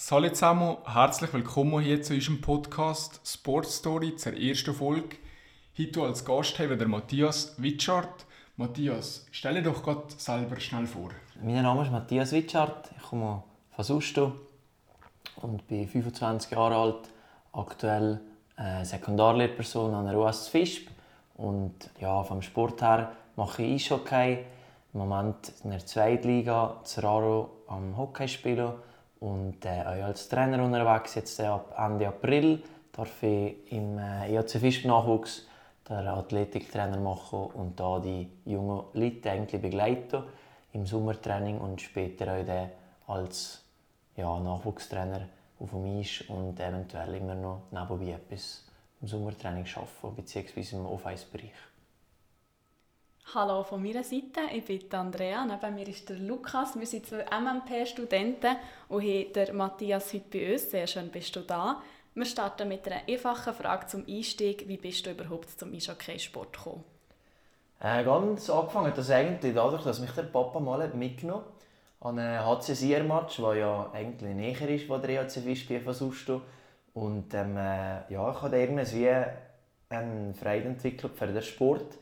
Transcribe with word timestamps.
Salut 0.00 0.36
zusammen, 0.36 0.76
herzlich 0.84 1.32
willkommen 1.32 1.80
hier 1.80 2.00
zu 2.00 2.14
unserem 2.14 2.40
Podcast 2.40 3.20
Sports 3.24 3.78
Story 3.78 4.14
zur 4.14 4.32
ersten 4.40 4.72
Folge. 4.72 5.16
Heute 5.76 6.02
als 6.02 6.24
Gast 6.24 6.56
haben 6.60 6.70
wir 6.70 6.76
den 6.76 6.88
Matthias 6.88 7.60
Witschart. 7.60 8.24
Matthias, 8.56 9.26
stell 9.32 9.54
dir 9.54 9.62
doch 9.62 9.82
gerade 9.82 10.04
selber 10.16 10.60
schnell 10.60 10.86
vor. 10.86 11.10
Mein 11.42 11.64
Name 11.64 11.82
ist 11.82 11.90
Matthias 11.90 12.30
Witschart, 12.30 12.92
ich 12.96 13.02
komme 13.02 13.42
von 13.72 13.84
Susto 13.84 14.32
und 15.42 15.66
bin 15.66 15.88
25 15.88 16.52
Jahre 16.52 16.76
alt, 16.76 17.08
aktuell 17.52 18.20
äh, 18.56 18.84
Sekundarlehrperson 18.84 19.94
an 19.94 20.06
der 20.06 20.16
UAS 20.16 20.46
Fischb 20.46 20.90
und 21.34 21.74
ja, 21.98 22.22
vom 22.22 22.40
Sport 22.40 22.80
her 22.82 23.10
mache 23.34 23.64
ich 23.64 23.82
Eishockey, 23.86 24.44
im 24.94 25.00
Moment 25.00 25.54
in 25.64 25.70
der 25.70 25.84
Zweitliga 25.84 26.76
Zeraro 26.84 27.50
am 27.66 27.96
Hockey 27.96 28.28
spielen 28.28 28.74
und 29.20 29.64
äh, 29.64 29.82
auch 29.82 30.04
als 30.06 30.28
Trainer 30.28 30.62
unterwegs. 30.62 31.14
Jetzt 31.14 31.40
äh, 31.40 31.44
ab 31.44 31.74
Ende 31.76 32.08
April 32.08 32.62
darf 32.92 33.22
ich 33.22 33.72
im 33.72 33.98
äh, 33.98 34.32
EAC 34.32 34.50
Fischb 34.50 34.86
Nachwuchs 34.86 35.46
der 35.88 36.12
Athletiktrainer 36.12 36.98
machen 36.98 37.46
und 37.54 37.80
da 37.80 37.98
die 37.98 38.28
jungen 38.44 38.84
Leute 38.92 39.58
begleiten 39.58 40.22
im 40.72 40.84
Sommertraining 40.84 41.58
und 41.58 41.80
später 41.80 42.36
auch 43.06 43.14
als 43.14 43.64
ja, 44.16 44.38
Nachwuchstrainer 44.38 45.28
auf 45.58 45.70
dem 45.70 45.98
Eis 45.98 46.24
und 46.28 46.60
eventuell 46.60 47.14
immer 47.14 47.34
noch 47.34 47.62
nebenbei 47.70 48.12
etwas 48.12 48.64
im 49.00 49.08
Sommertraining 49.08 49.66
arbeiten, 49.74 50.16
bzw. 50.16 50.76
im 50.76 50.86
Off-Eis-Bereich. 50.86 51.52
Hallo 53.34 53.62
von 53.62 53.82
meiner 53.82 54.04
Seite, 54.04 54.40
ich 54.54 54.64
bin 54.64 54.80
Andrea, 54.98 55.44
neben 55.44 55.74
mir 55.74 55.86
ist 55.86 56.08
der 56.08 56.16
Lukas. 56.16 56.78
Wir 56.78 56.86
sind 56.86 57.04
zwei 57.04 57.26
MMP-Studenten 57.26 58.56
und 58.88 59.02
haben 59.02 59.32
den 59.34 59.54
Matthias 59.54 60.14
heute 60.14 60.24
bei 60.32 60.52
uns. 60.52 60.70
Sehr 60.70 60.86
schön 60.86 61.10
bist 61.10 61.36
du 61.36 61.40
da. 61.40 61.82
Wir 62.14 62.24
starten 62.24 62.68
mit 62.68 62.86
einer 62.86 63.02
einfachen 63.06 63.52
Frage 63.52 63.86
zum 63.86 64.06
Einstieg. 64.08 64.66
Wie 64.66 64.78
bist 64.78 65.04
du 65.04 65.10
überhaupt 65.10 65.50
zum 65.60 65.74
Eishockey-Sport 65.74 66.54
gekommen? 66.54 66.84
Äh, 67.80 68.02
ganz 68.02 68.48
angefangen 68.48 68.94
das 68.96 69.10
eigentlich 69.10 69.54
dadurch, 69.54 69.84
dass 69.84 70.00
mich 70.00 70.12
der 70.12 70.22
Papa 70.22 70.58
mal 70.58 70.88
mitgenommen 70.94 71.44
hat 72.00 72.08
an 72.08 72.18
einem 72.18 72.46
HC-Sier-Match, 72.46 73.36
der 73.36 73.54
ja 73.56 73.90
eigentlich 73.92 74.34
näher 74.34 74.68
ist, 74.70 74.88
wo 74.88 74.96
der 74.96 75.10
EHC 75.10 75.44
Wischbier 75.44 75.82
versucht. 75.82 76.30
Und 76.94 77.34
ähm, 77.34 77.58
äh, 77.58 78.10
ja, 78.10 78.30
ich 78.30 78.40
habe 78.40 78.58
irgendwie 78.58 79.16
eine 79.90 80.32
Freude 80.32 80.68
entwickelt 80.68 81.12
für 81.14 81.26
den 81.26 81.42
Sport 81.42 81.98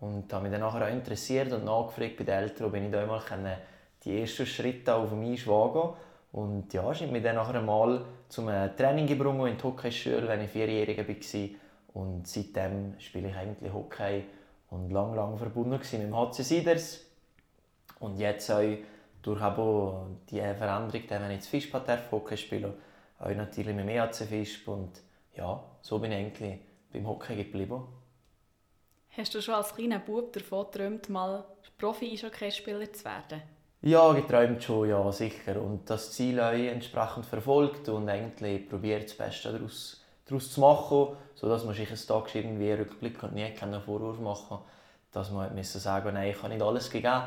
und 0.00 0.32
habe 0.32 0.48
mich 0.48 0.52
dann 0.52 0.62
auch 0.62 0.74
interessiert 0.88 1.52
und 1.52 1.64
nachgefragt 1.64 2.16
bei 2.16 2.24
den 2.24 2.34
Eltern, 2.34 2.66
ob 2.66 2.74
ich 2.74 2.90
da 2.90 3.00
einmal 3.00 3.58
die 4.02 4.20
ersten 4.20 4.46
Schritte 4.46 4.94
auf 4.94 5.10
dem 5.10 5.22
Eis 5.30 5.46
wagen 5.46 5.94
Und 6.32 6.72
ja, 6.72 6.90
ich 6.90 7.10
mich 7.10 7.22
dann 7.22 7.36
nachher 7.36 7.56
einmal 7.56 8.04
zum 8.28 8.46
Training 8.46 9.06
gebracht 9.06 9.46
in 9.46 9.56
die 9.56 9.62
Hockeyschule, 9.62 10.26
wenn 10.26 10.42
ich 10.42 10.50
vierjährig 10.50 10.98
war. 10.98 12.02
Und 12.02 12.26
seitdem 12.26 12.94
spiele 12.98 13.28
ich 13.28 13.36
eigentlich 13.36 13.72
Hockey 13.72 14.24
und 14.70 14.90
lang, 14.90 15.14
lang 15.14 15.36
verbunden 15.36 15.78
mit 15.78 15.92
dem 15.92 16.16
HC 16.16 16.42
Siders. 16.42 17.00
Und 17.98 18.18
jetzt 18.18 18.50
auch 18.50 18.62
durch 19.22 19.40
die 20.30 20.38
Veränderung, 20.38 21.02
wenn 21.10 21.30
ich 21.32 21.44
Fischbad 21.44 21.84
Fischpater 21.84 21.98
Hockey 22.10 22.36
spiele, 22.36 22.74
auch 23.18 23.28
natürlich 23.28 23.74
mit 23.74 23.84
dem 23.84 23.90
EAC 23.90 24.14
Fischb. 24.14 24.68
Und 24.68 24.92
ja, 25.36 25.62
so 25.82 25.98
bin 25.98 26.12
ich 26.12 26.18
eigentlich 26.18 26.58
beim 26.92 27.06
Hockey 27.06 27.36
geblieben. 27.36 27.82
Hast 29.16 29.34
du 29.34 29.40
schon 29.42 29.54
als 29.54 29.74
kleiner 29.74 29.98
Bub 29.98 30.32
davon 30.32 30.66
geträumt, 30.70 31.08
mal 31.08 31.44
Profi-Eishockey-Spieler 31.78 32.92
zu 32.92 33.04
werden? 33.04 33.42
Ja, 33.82 34.12
geträumt 34.12 34.62
schon, 34.62 34.88
ja, 34.88 35.10
sicher. 35.10 35.60
Und 35.60 35.88
das 35.88 36.12
Ziel 36.12 36.38
auch 36.40 36.52
entsprechend 36.52 37.26
verfolgt 37.26 37.88
und 37.88 38.08
eigentlich 38.08 38.68
probiert, 38.68 39.04
das 39.04 39.14
Beste 39.14 39.52
daraus, 39.52 40.04
daraus 40.26 40.52
zu 40.52 40.60
machen, 40.60 41.16
sodass 41.34 41.64
man 41.64 41.74
sich 41.74 41.88
einen 41.88 42.06
Tag 42.06 42.34
irgendwie 42.34 42.72
rückblicken 42.72 43.28
und 43.28 43.34
nie 43.34 43.50
keinen 43.50 43.80
Vorwurf 43.80 44.20
machen 44.20 44.58
dass 45.12 45.30
man 45.30 45.54
müssen 45.54 45.80
sagen 45.80 46.14
nein, 46.14 46.30
ich 46.30 46.42
habe 46.42 46.52
nicht 46.52 46.62
alles 46.62 46.90
gegeben. 46.90 47.22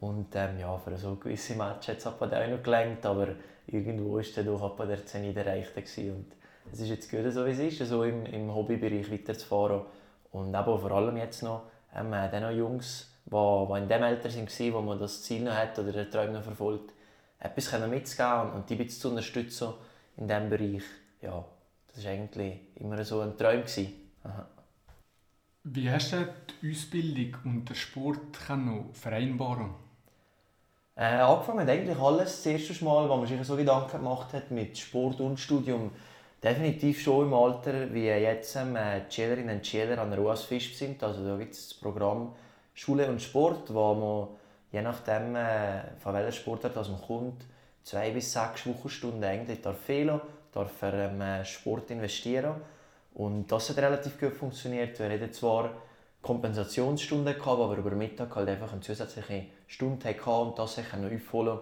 Und 0.00 0.34
ähm, 0.34 0.58
ja, 0.58 0.76
für 0.78 0.96
so 0.96 1.16
gewisse 1.16 1.54
Matches 1.54 2.04
hat 2.04 2.20
es 2.20 2.32
auch 2.32 2.48
noch 2.48 2.62
gelangt, 2.62 3.04
aber 3.06 3.28
irgendwo 3.66 4.16
war 4.16 4.22
dann 4.34 4.46
doch 4.46 4.86
der 4.86 5.06
Zenit 5.06 5.36
erreicht. 5.36 5.72
Und 5.76 6.26
es 6.72 6.80
ist 6.80 6.88
jetzt 6.88 7.10
gut, 7.10 7.32
so 7.32 7.46
wie 7.46 7.50
es 7.50 7.58
ist, 7.58 7.88
so 7.88 8.04
im, 8.04 8.26
im 8.26 8.54
Hobbybereich 8.54 9.10
weiterzufahren. 9.10 9.82
Und 10.34 10.48
eben 10.48 10.78
vor 10.78 10.90
allem 10.90 11.16
jetzt 11.16 11.44
noch 11.44 11.62
ähm, 11.94 12.10
dann 12.10 12.42
noch 12.42 12.50
Jungs, 12.50 13.08
die, 13.24 13.30
die 13.30 13.78
in 13.78 13.88
dem 13.88 14.02
Alter 14.02 14.28
waren, 14.34 14.72
wo 14.74 14.80
man 14.80 14.98
das 14.98 15.22
Ziel 15.22 15.44
noch 15.44 15.54
hat 15.54 15.78
oder 15.78 15.92
den 15.92 16.10
Traum 16.10 16.32
noch 16.32 16.42
verfolgt, 16.42 16.92
etwas 17.38 17.88
mitzugeben 17.88 18.52
und 18.52 18.68
die 18.68 18.86
zu 18.88 19.10
unterstützen 19.10 19.74
in 20.16 20.26
diesem 20.26 20.50
Bereich. 20.50 20.82
Ja, 21.22 21.44
das 21.94 22.04
war 22.04 22.10
eigentlich 22.10 22.58
immer 22.74 23.04
so 23.04 23.20
ein 23.20 23.36
Traum. 23.38 23.62
Wie 25.62 25.90
hast 25.90 26.12
du 26.12 26.28
die 26.60 26.72
Ausbildung 26.72 27.36
und 27.44 27.68
den 27.68 27.76
Sport 27.76 28.36
vereinbaren 28.92 29.70
äh, 30.96 31.04
Angefangen 31.04 31.60
hat 31.60 31.68
eigentlich 31.68 31.98
alles 31.98 32.42
das 32.42 32.46
erste 32.46 32.84
Mal, 32.84 33.08
wo 33.08 33.16
man 33.16 33.26
sich 33.26 33.42
so 33.44 33.56
Gedanken 33.56 33.98
gemacht 33.98 34.32
hat 34.32 34.50
mit 34.50 34.76
Sport 34.76 35.20
und 35.20 35.38
Studium 35.38 35.92
definitiv 36.44 37.00
schon 37.00 37.26
im 37.26 37.34
Alter, 37.34 37.92
wie 37.92 38.04
jetzt 38.04 38.54
ähm, 38.56 38.76
die 39.08 39.14
Schülerinnen 39.14 39.56
und 39.56 39.66
Schüler 39.66 39.98
an 39.98 40.10
der 40.10 40.20
US 40.20 40.42
Fisch 40.42 40.76
sind. 40.76 41.02
Also 41.02 41.26
da 41.26 41.36
gibt 41.38 41.54
es 41.54 41.70
das 41.70 41.78
Programm 41.78 42.34
Schule 42.74 43.08
und 43.08 43.22
Sport, 43.22 43.72
wo 43.72 43.94
man 43.94 44.28
je 44.70 44.82
nachdem, 44.82 45.34
äh, 45.36 45.96
von 45.98 46.12
welcher 46.12 46.32
Sportart 46.32 46.76
man 46.76 47.00
kommt, 47.00 47.44
zwei 47.82 48.10
bis 48.10 48.32
sechs 48.32 48.66
Wochenstunden 48.66 49.24
eigentlich 49.24 49.62
darf 49.62 49.78
fehlen, 49.78 50.20
darf 50.52 50.70
für 50.72 50.92
ähm, 50.92 51.44
Sport 51.44 51.90
investieren. 51.90 52.56
Und 53.14 53.50
das 53.50 53.70
hat 53.70 53.78
relativ 53.78 54.20
gut 54.20 54.34
funktioniert. 54.34 54.98
Wir 54.98 55.08
hatten 55.08 55.32
zwar 55.32 55.70
Kompensationsstunden, 56.20 57.34
gehabt, 57.34 57.60
aber 57.60 57.76
über 57.76 57.92
Mittag 57.92 58.34
halt 58.34 58.48
einfach 58.48 58.72
eine 58.72 58.80
zusätzliche 58.80 59.46
Stunde 59.66 60.08
hatten 60.08 60.48
und 60.48 60.58
das 60.58 60.76
noch 60.76 61.12
aufholen, 61.12 61.58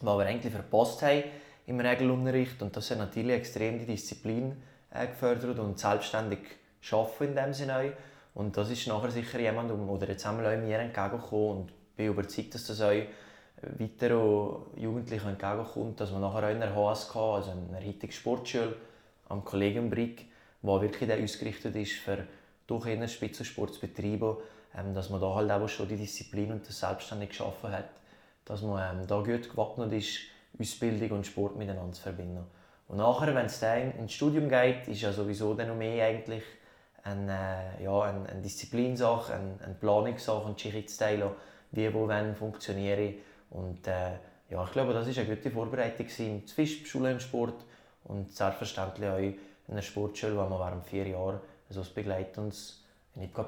was 0.00 0.18
wir 0.18 0.26
eigentlich 0.26 0.52
verpasst 0.52 1.02
haben 1.02 1.22
im 1.66 1.80
Regelunterricht. 1.80 2.62
Und 2.62 2.76
das 2.76 2.90
hat 2.90 2.98
natürlich 2.98 3.36
extrem 3.36 3.78
die 3.78 3.86
Disziplin 3.86 4.56
äh, 4.90 5.06
gefördert 5.06 5.58
und 5.58 5.78
selbstständig 5.78 6.38
arbeiten 6.90 7.24
in 7.24 7.34
dem 7.34 7.52
Sinne. 7.52 7.92
Und 8.34 8.56
das 8.56 8.70
ist 8.70 8.86
nachher 8.86 9.10
sicher 9.10 9.38
jemand 9.38 9.70
oder 9.70 10.08
jetzt 10.08 10.24
haben 10.24 10.38
auch 10.38 10.56
mir 10.56 10.78
entgegengekommen 10.78 11.58
und 11.58 11.72
bin 11.96 12.06
überzeugt, 12.06 12.54
dass 12.54 12.66
das 12.66 12.80
auch 12.80 13.02
weiteren 13.78 14.62
Jugendlichen 14.76 15.28
entgegenkommt, 15.28 16.00
dass 16.00 16.10
man 16.10 16.22
nachher 16.22 16.46
auch 16.46 16.52
in 16.52 16.60
der 16.60 16.74
HSK, 16.74 17.16
also 17.16 17.52
in 17.52 17.72
der 17.72 17.86
heutigen 17.86 18.12
Sportschule 18.12 18.74
am 19.28 19.44
Kollegium 19.44 19.90
Brick, 19.90 20.26
wo 20.62 20.80
wirklich 20.80 21.08
der 21.08 21.22
ausgerichtet 21.22 21.76
ist 21.76 21.92
für 21.92 22.26
durch 22.66 22.86
einen 22.86 23.08
Spitzensport 23.08 23.74
zu 23.74 23.80
betreiben, 23.80 24.36
ähm, 24.76 24.94
dass 24.94 25.10
man 25.10 25.20
da 25.20 25.34
halt 25.34 25.50
auch 25.50 25.68
schon 25.68 25.88
die 25.88 25.96
Disziplin 25.96 26.52
und 26.52 26.66
das 26.66 26.80
selbstständig 26.80 27.30
geschaffen 27.30 27.70
hat, 27.70 27.90
dass 28.44 28.62
man 28.62 29.00
ähm, 29.00 29.06
da 29.06 29.16
gut 29.16 29.50
gewappnet 29.50 29.92
ist 29.92 30.20
Ausbildung 30.58 31.18
und 31.18 31.26
Sport 31.26 31.56
miteinander 31.56 31.92
zu 31.92 32.02
verbinden. 32.02 32.44
Und 32.88 32.98
nachher, 32.98 33.34
wenn 33.34 33.46
es 33.46 33.60
dann 33.60 33.92
ins 33.98 34.12
Studium 34.12 34.48
geht, 34.48 34.86
ist 34.88 35.00
ja 35.00 35.12
sowieso 35.12 35.54
dann 35.54 35.68
noch 35.68 35.76
mehr 35.76 36.06
eigentlich 36.06 36.42
eine, 37.04 37.76
äh, 37.78 37.84
ja, 37.84 38.02
eine, 38.02 38.28
eine 38.28 38.42
Disziplinsache, 38.42 39.34
eine, 39.34 39.54
eine 39.64 39.74
Planungssache 39.74 40.44
und 40.44 40.60
sich 40.60 40.88
zu 40.88 40.98
teilen, 40.98 41.30
wie, 41.72 41.92
wo, 41.92 42.06
wann 42.06 42.36
funktioniere 42.36 43.14
Und 43.50 43.86
äh, 43.86 44.12
ja, 44.50 44.64
ich 44.64 44.72
glaube, 44.72 44.92
das 44.92 45.06
war 45.06 45.24
eine 45.24 45.36
gute 45.36 45.50
Vorbereitung 45.50 46.06
der 46.06 46.40
Fischschule 46.54 47.12
im 47.12 47.20
Sport 47.20 47.64
und 48.04 48.30
selbstverständlich 48.30 49.08
auch 49.08 49.18
in 49.18 49.38
einer 49.68 49.82
Sportschule, 49.82 50.36
wo 50.36 50.42
man 50.42 50.58
während 50.58 50.86
vier 50.86 51.06
Jahren 51.08 51.40
so 51.70 51.80
ein 51.80 51.86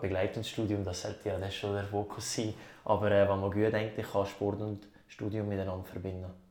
Begleitungsstudium, 0.00 0.84
das 0.84 1.02
sollte 1.02 1.28
ja 1.28 1.38
das 1.38 1.54
schon 1.54 1.74
der 1.74 1.84
Fokus 1.84 2.34
sein, 2.34 2.54
aber 2.84 3.10
äh, 3.10 3.28
wo 3.28 3.36
man 3.36 3.50
gut 3.50 3.74
eigentlich 3.74 4.10
kann 4.10 4.26
Sport 4.26 4.60
und 4.60 4.88
Studium 5.08 5.48
miteinander 5.48 5.84
verbinden 5.84 6.22
kann. 6.22 6.43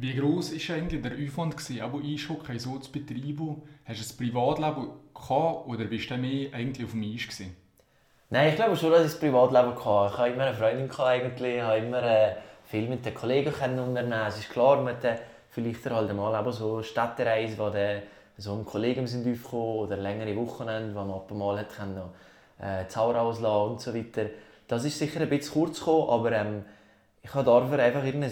Wie 0.00 0.14
groß 0.14 0.52
war 0.52 0.76
eigentlich 0.76 1.02
der 1.02 1.10
Aufwand, 1.12 1.56
gewesen, 1.56 1.80
aber 1.80 1.98
Eishockey 1.98 2.56
so 2.60 2.78
zu 2.78 2.92
betreiben? 2.92 3.60
Hast 3.84 3.98
du 3.98 4.14
ein 4.14 4.30
Privatleben 4.30 4.90
gehabt 5.12 5.66
oder 5.66 5.84
bist 5.86 6.08
du 6.08 6.16
mehr 6.16 6.54
eigentlich 6.54 6.86
auf 6.86 6.92
dem 6.92 7.02
Eis? 7.02 7.24
Gewesen? 7.24 7.56
Nein, 8.30 8.50
ich 8.50 8.54
glaube 8.54 8.76
schon, 8.76 8.92
dass 8.92 9.12
ich 9.12 9.14
ein 9.14 9.32
Privatleben 9.32 9.74
hatte. 9.74 10.12
Ich 10.12 10.18
hatte 10.18 10.30
immer 10.30 10.44
eine 10.44 10.54
Freundin, 10.54 10.90
eigentlich. 11.00 11.56
ich 11.56 11.62
habe 11.62 11.78
immer 11.78 12.02
äh, 12.04 12.36
viel 12.66 12.88
mit 12.88 13.04
den 13.04 13.12
Kollegen 13.12 13.48
unternehmen 13.48 14.12
Es 14.28 14.38
ist 14.38 14.50
klar, 14.50 14.76
man 14.80 14.94
hat 14.94 15.18
vielleicht 15.50 15.90
halt 15.90 16.14
mal 16.14 16.40
eben 16.40 16.52
so 16.52 16.80
Städtereise, 16.80 17.58
wo 17.58 17.68
dann 17.68 18.02
so 18.36 18.54
ein 18.54 18.64
Kollegen 18.64 19.04
sind 19.08 19.26
aufgekommen 19.26 19.78
oder 19.78 19.96
längere 19.96 20.36
Wochenende, 20.36 20.94
wo 20.94 21.00
man 21.00 21.10
ab 21.10 21.28
und 21.28 21.38
mal 21.38 21.58
hat 21.58 21.74
können, 21.74 22.00
äh, 22.60 22.86
Zauber 22.86 23.20
auslassen 23.20 23.72
und 23.72 23.80
so 23.80 23.92
weiter. 23.92 24.26
Das 24.68 24.84
ist 24.84 24.96
sicher 24.96 25.22
ein 25.22 25.28
bisschen 25.28 25.54
kurz 25.54 25.80
gekommen, 25.80 26.08
aber 26.08 26.30
ähm, 26.30 26.64
ich 27.20 27.34
habe 27.34 27.44
dafür 27.44 27.80
einfach 27.80 28.04
irgendwie 28.04 28.28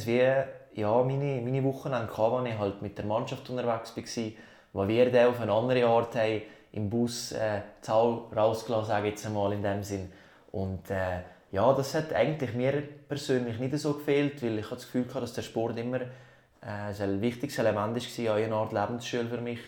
ja, 0.77 1.03
meine, 1.03 1.41
meine 1.41 1.65
Wochenende 1.65 2.07
gehabt, 2.07 2.33
wo 2.33 2.45
ich 2.45 2.59
halt 2.59 2.83
mit 2.83 2.99
der 2.99 3.07
Mannschaft 3.07 3.49
unterwegs 3.51 3.97
war, 3.97 4.25
wo 4.73 4.89
wir 4.89 5.11
dann 5.11 5.29
auf 5.29 5.41
eine 5.41 5.53
andere 5.53 5.87
Art 5.87 6.15
haben, 6.15 6.43
im 6.73 6.91
Bus 6.91 7.33
äh, 7.33 7.63
Zahl 7.81 8.21
rausgelassen, 8.37 8.99
ich 8.99 9.11
jetzt 9.11 9.27
einmal 9.27 9.53
in 9.55 9.63
dem 9.63 9.83
Sinn. 9.83 10.13
Und 10.53 10.91
äh, 10.91 11.23
ja, 11.53 11.73
das 11.73 11.95
hat 11.95 12.13
eigentlich 12.13 12.53
mir 12.55 12.83
persönlich 13.09 13.59
nicht 13.59 13.79
so 13.79 13.95
gefehlt, 13.95 14.43
weil 14.43 14.59
ich 14.59 14.69
das 14.69 14.85
Gefühl 14.85 15.07
hatte, 15.09 15.21
dass 15.21 15.33
der 15.33 15.43
Sport 15.43 15.79
immer 15.79 16.03
äh, 16.03 17.03
ein 17.03 17.21
wichtiges 17.23 17.59
Element 17.59 17.97
war, 17.97 18.35
eine 18.35 18.55
Art 18.55 18.73
Lebensschule 18.73 19.27
für 19.27 19.41
mich. 19.41 19.61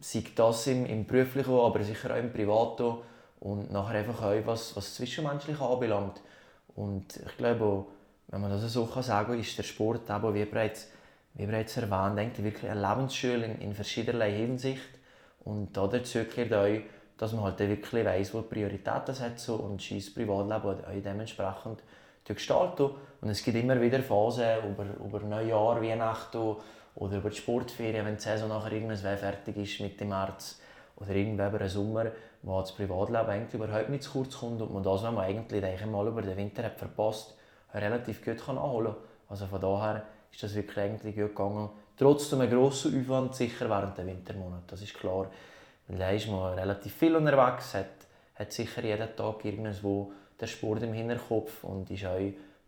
Sei 0.00 0.24
das 0.34 0.66
im, 0.66 0.86
im 0.86 1.06
Beruflichen, 1.06 1.52
aber 1.52 1.82
sicher 1.82 2.14
auch 2.14 2.18
im 2.18 2.32
Privaten 2.32 2.96
und 3.40 3.70
nachher 3.70 3.98
einfach 3.98 4.22
auch, 4.22 4.46
was, 4.46 4.74
was 4.76 4.94
Zwischenmenschliche 4.94 5.62
anbelangt. 5.62 6.22
Und 6.74 7.16
ich 7.16 7.36
glaube, 7.36 7.86
wenn 8.28 8.40
man 8.40 8.50
das 8.50 8.72
so 8.72 8.86
sagen 8.86 9.28
kann, 9.28 9.40
ist 9.40 9.56
der 9.56 9.62
Sport, 9.62 10.10
eben, 10.10 10.34
wie 10.34 10.44
bereits, 10.44 10.90
wie 11.34 11.46
bereits 11.46 11.76
erwähnt, 11.76 12.18
eigentlich 12.18 12.44
wirklich 12.44 12.70
eine 12.70 12.80
Lebensschule 12.80 13.44
in, 13.44 13.60
in 13.60 13.74
verschiedener 13.74 14.24
Hinsicht. 14.24 14.98
Und 15.44 15.76
dazu 15.76 16.24
gehört 16.24 16.52
auch, 16.52 16.82
dass 17.18 17.32
man 17.32 17.44
halt 17.44 17.58
wirklich 17.60 18.04
weiss, 18.04 18.34
wo 18.34 18.40
die 18.40 18.48
Prioritäten 18.48 19.18
hat 19.18 19.48
und 19.48 19.80
sein 19.80 20.02
Privatleben 20.14 20.84
auch 20.84 21.02
dementsprechend 21.04 21.82
gestalten. 22.24 22.90
Und 23.20 23.30
es 23.30 23.42
gibt 23.44 23.56
immer 23.56 23.80
wieder 23.80 24.02
Phasen 24.02 24.70
über, 24.70 24.84
über 25.04 25.20
Neujahr, 25.20 25.80
Weihnachten 25.80 26.56
oder 26.96 27.16
über 27.18 27.30
die 27.30 27.36
Sportferien, 27.36 28.04
wenn 28.04 28.16
die 28.16 28.22
Saison 28.22 28.48
nachher 28.48 28.72
irgendwann 28.72 29.16
fertig 29.16 29.56
ist 29.56 29.80
mit 29.80 30.00
dem 30.00 30.08
März 30.08 30.60
oder 30.96 31.10
irgendwann 31.10 31.50
über 31.50 31.58
den 31.60 31.68
Sommer, 31.68 32.06
wo 32.42 32.60
das 32.60 32.74
Privatleben 32.74 33.28
eigentlich 33.28 33.54
überhaupt 33.54 33.88
nicht 33.88 34.02
zu 34.02 34.10
kurz 34.10 34.38
kommt 34.38 34.60
und 34.60 34.74
man 34.74 34.82
das, 34.82 35.02
was 35.02 35.12
man 35.12 35.24
eigentlich 35.24 35.86
mal 35.86 36.06
über 36.08 36.22
den 36.22 36.36
Winter 36.36 36.64
hat 36.64 36.78
verpasst 36.78 37.36
relativ 37.74 38.24
gut 38.24 38.44
kann 38.44 38.56
nachholen 38.56 38.92
kann. 38.92 39.02
Also 39.28 39.46
von 39.46 39.60
daher 39.60 40.06
ist 40.32 40.42
das 40.42 40.54
wirklich 40.54 40.78
eigentlich 40.78 41.14
gut 41.14 41.28
gegangen. 41.28 41.70
Trotzdem 41.96 42.40
ein 42.40 42.50
grosser 42.50 42.90
Aufwand, 42.90 43.34
sicher 43.34 43.68
während 43.70 43.96
der 43.96 44.06
Wintermonate, 44.06 44.64
das 44.68 44.82
ist 44.82 44.94
klar. 44.94 45.30
Weil 45.88 45.98
da 45.98 46.10
ist 46.10 46.28
man 46.28 46.58
relativ 46.58 46.94
viel 46.94 47.16
unterwegs, 47.16 47.74
hat, 47.74 47.86
hat 48.34 48.52
sicher 48.52 48.84
jeden 48.84 49.16
Tag 49.16 49.44
irgendwo 49.44 50.12
den 50.40 50.48
Sport 50.48 50.82
im 50.82 50.92
Hinterkopf 50.92 51.64
und 51.64 51.90
ist 51.90 52.04
auch 52.04 52.18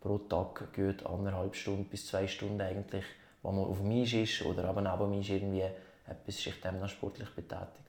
pro 0.01 0.19
Tag 0.19 0.73
gut 0.75 1.05
anderthalb 1.05 1.55
Stunden 1.55 1.85
bis 1.85 2.07
zwei 2.07 2.27
Stunden 2.27 2.61
eigentlich, 2.61 3.05
wo 3.43 3.51
man 3.51 3.65
auf 3.65 3.85
Eis 3.85 4.13
ist 4.13 4.43
oder 4.43 4.65
aber 4.65 4.81
neben 4.81 5.11
dem 5.11 5.21
Eis 5.21 5.29
irgendwie 5.29 5.65
etwas 6.07 6.37
sich 6.37 6.61
dem 6.61 6.81
noch 6.81 6.89
sportlich 6.89 7.29
betätigt. 7.31 7.89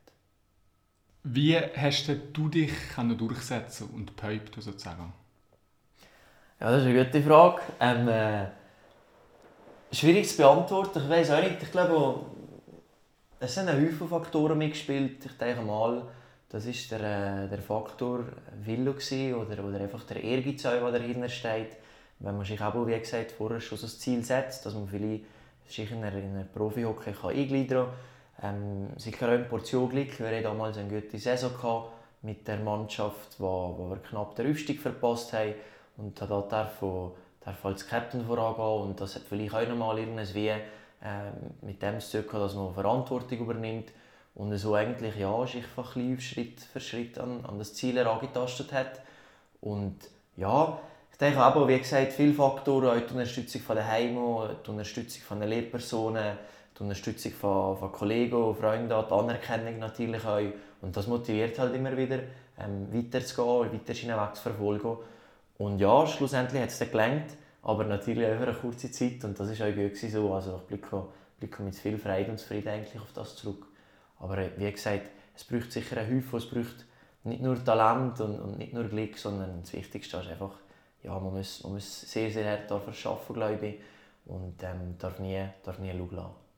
Wie 1.23 1.55
hast 1.57 2.07
du 2.07 2.49
dich 2.49 2.71
durchsetzen 2.95 3.89
und 3.93 4.15
behaupten 4.15 4.61
sozusagen? 4.61 5.13
Ja, 6.61 6.71
das 6.71 6.81
ist 6.81 6.89
eine 6.89 7.05
gute 7.05 7.21
Frage. 7.21 7.61
Ähm, 7.79 8.09
äh, 8.09 8.47
schwierig 9.93 10.27
zu 10.27 10.35
beantworten. 10.35 10.99
Ich 11.01 11.09
weiß 11.09 11.31
auch 11.31 11.41
nicht. 11.41 11.63
Ich 11.63 11.71
glaube, 11.71 12.25
es 13.39 13.55
sind 13.55 13.69
Haufen 13.69 14.09
Faktoren 14.09 14.57
mitgespielt. 14.57 15.25
Ich 15.25 15.37
denke 15.37 15.61
mal, 15.61 16.01
das 16.49 16.67
war 16.67 16.99
der, 16.99 17.45
äh, 17.45 17.47
der 17.47 17.59
Faktor 17.59 18.25
Willo 18.61 18.91
oder, 18.91 19.63
oder 19.63 19.79
einfach 19.79 20.03
der 20.03 20.21
Ehrgeiz, 20.21 20.63
der 20.63 20.91
dahinter 20.91 21.29
steht. 21.29 21.77
Wenn 22.19 22.35
man 22.35 22.45
sich 22.45 22.59
auch, 22.59 22.85
wie 22.85 22.99
gesagt, 22.99 23.31
vorher 23.31 23.61
schon 23.61 23.77
so 23.77 23.87
das 23.87 23.97
Ziel 23.97 24.21
setzt, 24.25 24.65
dass 24.65 24.73
man 24.73 24.89
vielleicht 24.89 25.23
sich 25.65 25.89
in 25.89 26.03
einer, 26.03 26.43
Profi-Hockey 26.43 27.13
eingliedern 27.25 27.87
kann. 28.41 28.55
Ähm, 28.55 28.87
sicher 28.97 29.27
auch 29.27 29.31
eine 29.31 29.45
Portion 29.45 29.89
Glück. 29.89 30.19
Wir 30.19 30.27
hatten 30.27 30.43
damals 30.43 30.77
eine 30.77 30.89
gute 30.89 31.19
Saison 31.19 31.85
mit 32.21 32.45
der 32.45 32.57
Mannschaft, 32.57 33.39
wo 33.39 33.91
wir 33.91 33.97
knapp 33.99 34.35
den 34.35 34.51
Aufstieg 34.51 34.81
verpasst 34.81 35.31
haben. 35.31 35.53
Und 35.99 36.19
da 36.19 36.25
darf, 36.25 36.79
darf 37.41 37.65
als 37.65 37.87
Captain 37.87 38.25
vorangehen 38.25 38.89
und 38.89 39.01
das 39.01 39.15
hat 39.15 39.23
vielleicht 39.27 39.53
auch 39.53 39.67
nochmal 39.67 39.99
irgendwie 39.99 40.47
äh, 40.47 40.57
mit 41.61 41.81
dem 41.81 41.99
zu 41.99 42.25
tun, 42.25 42.39
dass 42.39 42.55
man 42.55 42.73
Verantwortung 42.73 43.39
übernimmt 43.39 43.91
und 44.35 44.57
so 44.57 44.75
eigentlich 44.75 45.17
ja, 45.17 45.45
sich 45.45 45.57
einfach 45.57 45.95
Schritt 46.19 46.61
für 46.61 46.79
Schritt 46.79 47.19
an, 47.19 47.45
an 47.45 47.59
das 47.59 47.73
Ziel 47.73 47.97
herangetastet 47.97 48.71
hat. 48.71 49.01
Und 49.59 49.97
ja, 50.37 50.79
ich 51.11 51.17
denke 51.17 51.39
aber, 51.39 51.67
wie 51.67 51.77
gesagt, 51.77 52.13
viele 52.13 52.33
Faktoren, 52.33 52.97
auch 52.97 53.05
die 53.05 53.13
Unterstützung 53.13 53.61
von 53.61 53.75
den 53.75 53.87
Heimen, 53.87 54.49
die 54.65 54.69
Unterstützung 54.69 55.21
von 55.23 55.41
den 55.41 55.49
Lehrpersonen, 55.49 56.37
die 56.77 56.83
Unterstützung 56.83 57.33
von, 57.33 57.77
von 57.77 57.91
Kollegen, 57.91 58.55
Freunden, 58.55 58.87
die 58.87 59.13
Anerkennung 59.13 59.79
natürlich 59.79 60.25
auch. 60.25 60.39
Und 60.81 60.95
das 60.95 61.07
motiviert 61.07 61.59
halt 61.59 61.75
immer 61.75 61.97
wieder, 61.97 62.19
ähm, 62.57 62.87
weiterzugehen, 62.93 63.73
weiter 63.73 63.93
seinen 63.93 64.17
Weg 64.17 64.35
zu 64.35 64.43
verfolgen. 64.43 64.97
Und 65.59 65.79
ja, 65.79 66.07
schlussendlich 66.07 66.61
hat 66.61 66.69
es 66.69 66.79
dann 66.79 66.89
gelangt, 66.89 67.31
aber 67.63 67.83
natürlich 67.83 68.25
auch 68.25 68.37
für 68.37 68.47
eine 68.47 68.53
kurze 68.53 68.89
Zeit 68.91 69.21
und 69.25 69.37
das 69.37 69.59
war 69.59 69.67
auch 69.67 69.75
gut 69.75 69.97
so. 69.97 70.33
Also 70.33 70.55
ich 70.55 70.67
blicke, 70.67 71.05
blicke 71.37 71.63
mit 71.63 71.75
viel 71.75 71.97
Freude 71.97 72.31
und 72.31 72.39
Zufrieden 72.39 72.69
eigentlich 72.69 73.01
auf 73.01 73.11
das 73.13 73.35
zurück. 73.35 73.67
Aber 74.19 74.37
äh, 74.37 74.51
wie 74.55 74.71
gesagt, 74.71 75.09
es 75.35 75.43
braucht 75.43 75.73
sicher 75.73 75.97
einen 75.97 76.15
Häufchen, 76.15 76.37
es 76.37 76.49
braucht 76.49 76.85
nicht 77.25 77.41
nur 77.41 77.61
Talent 77.61 78.21
und, 78.21 78.39
und 78.39 78.57
nicht 78.57 78.73
nur 78.73 78.85
Glück, 78.85 79.17
sondern 79.17 79.59
das 79.59 79.73
Wichtigste 79.73 80.17
ist 80.17 80.29
einfach, 80.29 80.53
ja, 81.03 81.19
man 81.19 81.33
muss, 81.33 81.61
man 81.63 81.73
muss 81.73 82.01
sehr, 82.09 82.31
sehr 82.31 82.49
hart 82.49 82.71
arbeiten, 82.71 83.33
glaube 83.33 83.67
ich, 83.67 83.75
und 84.27 84.63
ähm, 84.63 84.95
darf 84.97 85.19
nie, 85.19 85.43
darf 85.63 85.77
nie 85.79 85.91
schauen 85.91 86.15
lassen. 86.15 86.48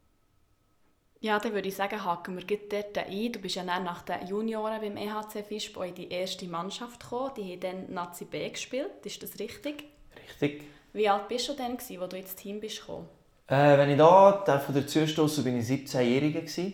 Ja, 1.23 1.37
dann 1.37 1.53
würde 1.53 1.67
ich 1.67 1.75
sagen, 1.75 2.03
haken 2.03 2.35
wir 2.35 2.43
dort 2.43 2.97
ein. 2.97 3.31
Du 3.31 3.37
bist 3.37 3.53
ja 3.53 3.63
dann 3.63 3.83
nach 3.83 4.01
den 4.01 4.25
Junioren 4.25 4.81
beim 4.81 4.97
EHC 4.97 5.43
Fischbau 5.47 5.83
in 5.83 5.93
die 5.93 6.09
erste 6.09 6.47
Mannschaft 6.47 6.99
gekommen. 6.99 7.31
Die 7.37 7.53
haben 7.53 7.59
dann 7.59 7.93
Nazi 7.93 8.25
B 8.25 8.49
gespielt. 8.49 9.05
Ist 9.05 9.21
das 9.21 9.37
richtig? 9.37 9.83
Richtig. 10.17 10.63
Wie 10.93 11.07
alt 11.07 11.27
bist 11.27 11.47
du 11.47 11.53
denn, 11.53 11.73
als 11.73 11.87
du 11.87 12.17
ins 12.17 12.35
Team 12.35 12.59
bist 12.59 12.79
gekommen? 12.79 13.07
Äh, 13.47 13.77
wenn 13.77 13.91
ich 13.91 13.99
da 13.99 14.43
davon 14.43 14.73
dazu 14.73 15.05
stoße, 15.05 15.43
bin 15.43 15.59
ich 15.59 15.67
17-Jähriger 15.67 16.73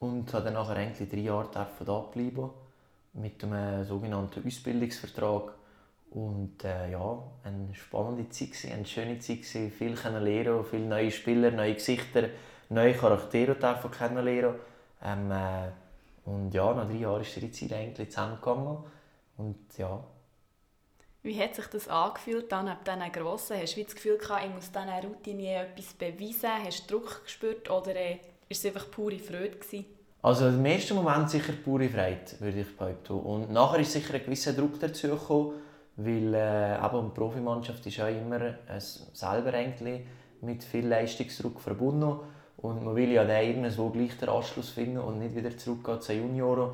und 0.00 0.32
habe 0.32 0.46
dann 0.46 0.54
nachher 0.54 0.76
eigentlich 0.76 1.08
drei 1.08 1.18
Jahre 1.18 1.48
da 1.52 2.00
bleiben 2.00 2.50
mit 3.12 3.44
einem 3.44 3.84
sogenannten 3.84 4.44
Ausbildungsvertrag. 4.44 5.52
Und 6.10 6.64
äh, 6.64 6.90
ja, 6.90 7.22
eine 7.44 7.72
spannende 7.74 8.28
Zeit, 8.28 8.72
eine 8.72 8.84
schöne 8.84 9.20
Zeit, 9.20 9.44
viel 9.44 9.94
lernen, 9.94 10.64
viele 10.64 10.86
neue 10.86 11.12
Spieler, 11.12 11.52
neue 11.52 11.74
Gesichter 11.74 12.28
neue 12.72 12.94
Charaktere 12.94 13.56
kennenlernen. 13.56 14.54
Ähm, 15.04 15.30
äh, 15.30 15.70
und 16.24 16.52
ja, 16.54 16.72
nach 16.72 16.86
drei 16.86 16.96
Jahren 16.96 17.22
ist 17.22 17.34
die 17.36 17.50
Zeit 17.50 17.72
eigentlich 17.72 18.10
zusammengegangen. 18.10 18.78
Und 19.36 19.56
ja. 19.76 20.02
Wie 21.22 21.40
hat 21.40 21.54
sich 21.54 21.66
das 21.66 21.88
angefühlt 21.88 22.50
dann 22.50 22.68
ab 22.68 22.84
diesen 22.84 23.12
Grossen? 23.12 23.56
Hast 23.60 23.76
du 23.76 23.84
das 23.84 23.94
Gefühl 23.94 24.18
gehabt, 24.18 24.44
ich 24.44 24.52
muss 24.52 24.70
dieser 24.70 25.02
Routine 25.02 25.54
etwas 25.54 25.94
beweisen? 25.94 26.50
Hast 26.64 26.90
du 26.90 26.98
Druck 26.98 27.24
gespürt 27.24 27.70
oder 27.70 27.94
äh, 27.94 28.18
es 28.48 28.64
einfach 28.66 28.90
pure 28.90 29.18
Freude? 29.18 29.50
Gewesen? 29.50 29.84
Also 30.22 30.48
im 30.48 30.64
ersten 30.64 30.94
Moment 30.94 31.30
sicher 31.30 31.52
pure 31.64 31.88
Freude, 31.88 32.20
würde 32.38 32.60
ich 32.60 32.76
behaupten. 32.76 33.14
Und 33.14 33.52
nachher 33.52 33.80
ist 33.80 33.92
sicher 33.92 34.14
ein 34.14 34.24
gewisser 34.24 34.52
Druck 34.52 34.78
dazu 34.78 35.08
gekommen, 35.08 35.54
weil 35.96 36.34
äh, 36.34 36.76
eben 36.76 37.08
die 37.08 37.14
Profimannschaft 37.14 37.84
ist 37.86 37.96
ja 37.96 38.08
immer 38.08 38.40
äh, 38.40 38.78
selber 38.78 39.52
eigentlich 39.54 40.02
mit 40.40 40.62
viel 40.62 40.86
Leistungsdruck 40.86 41.60
verbunden 41.60 42.20
und 42.62 42.84
man 42.84 42.94
will 42.94 43.10
ja 43.10 43.24
dann 43.24 43.44
irgendwo 43.44 43.90
gleich 43.90 44.16
den 44.18 44.28
Anschluss 44.28 44.70
finden 44.70 44.98
und 44.98 45.18
nicht 45.18 45.34
wieder 45.34 45.56
zurückgehen 45.56 46.00
zu 46.00 46.12
Junioren. 46.14 46.70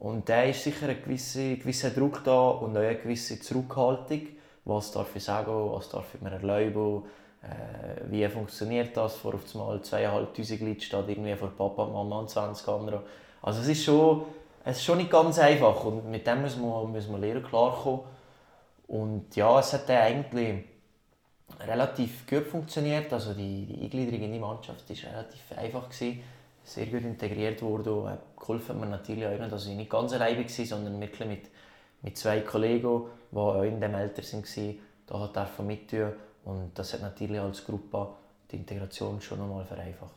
Und 0.00 0.28
da 0.28 0.42
ist 0.42 0.64
sicher 0.64 0.88
ein 0.88 1.02
gewisser, 1.02 1.56
gewisser 1.56 1.90
Druck 1.90 2.24
da 2.24 2.48
und 2.48 2.76
auch 2.76 2.80
eine 2.80 2.96
gewisse 2.96 3.38
Zurückhaltung. 3.40 4.22
Was 4.64 4.92
darf 4.92 5.14
ich 5.14 5.22
sagen, 5.22 5.52
was 5.72 5.88
darf 5.88 6.14
ich 6.14 6.20
mir 6.20 6.32
erlauben, 6.32 7.04
äh, 7.42 8.10
wie 8.10 8.26
funktioniert 8.28 8.96
das, 8.96 9.16
vor 9.16 9.34
auf 9.34 9.42
einmal 9.54 9.80
zweieinhalbtausend 9.82 10.60
Leute 10.60 10.80
steht 10.80 11.08
irgendwie 11.08 11.34
vor 11.36 11.50
Papa, 11.50 11.86
Mama 11.86 12.20
und 12.20 12.30
20 12.30 12.68
anderen. 12.68 13.00
Also 13.40 13.60
es 13.60 13.68
ist 13.68 13.84
schon, 13.84 14.22
es 14.64 14.78
ist 14.78 14.84
schon 14.84 14.98
nicht 14.98 15.10
ganz 15.10 15.38
einfach 15.38 15.84
und 15.84 16.10
mit 16.10 16.26
dem 16.26 16.42
muss 16.42 16.56
man, 16.56 16.92
muss 16.92 17.08
man 17.08 17.20
lernen 17.20 17.42
klarkommen. 17.42 18.00
Und 18.88 19.36
ja, 19.36 19.58
es 19.60 19.72
hat 19.72 19.88
dann 19.88 19.98
eigentlich 19.98 20.64
relativ 21.66 22.26
gut 22.26 22.46
funktioniert. 22.46 23.12
Also 23.12 23.34
die, 23.34 23.66
die 23.66 23.84
Eingliederung 23.84 24.22
in 24.22 24.32
die 24.32 24.38
Mannschaft 24.38 24.88
war 24.88 25.12
relativ 25.12 25.52
einfach. 25.56 25.88
Gewesen. 25.88 26.22
Sehr 26.64 26.86
gut 26.86 27.02
integriert 27.02 27.62
wurde. 27.62 27.92
Und, 27.92 28.12
äh, 28.12 28.16
geholfen 28.38 28.68
hat 28.68 28.80
mir 28.80 28.86
natürlich 28.86 29.26
auch 29.26 29.48
dass 29.48 29.66
ich 29.66 29.74
nicht 29.74 29.90
ganz 29.90 30.12
alleine 30.12 30.44
war, 30.44 30.66
sondern 30.66 31.00
wirklich 31.00 31.28
mit, 31.28 31.42
mit 32.02 32.16
zwei 32.16 32.40
Kollegen, 32.40 33.02
die 33.30 33.36
auch 33.36 33.62
in 33.62 33.80
dem 33.80 33.94
Alter 33.94 34.22
waren, 34.22 34.78
da 35.06 35.20
hat 35.20 35.36
mittun. 35.60 36.12
Und 36.44 36.72
das 36.74 36.94
hat 36.94 37.02
natürlich 37.02 37.40
als 37.40 37.64
Gruppe 37.64 38.08
die 38.50 38.56
Integration 38.56 39.20
schon 39.20 39.40
einmal 39.40 39.64
vereinfacht. 39.64 40.14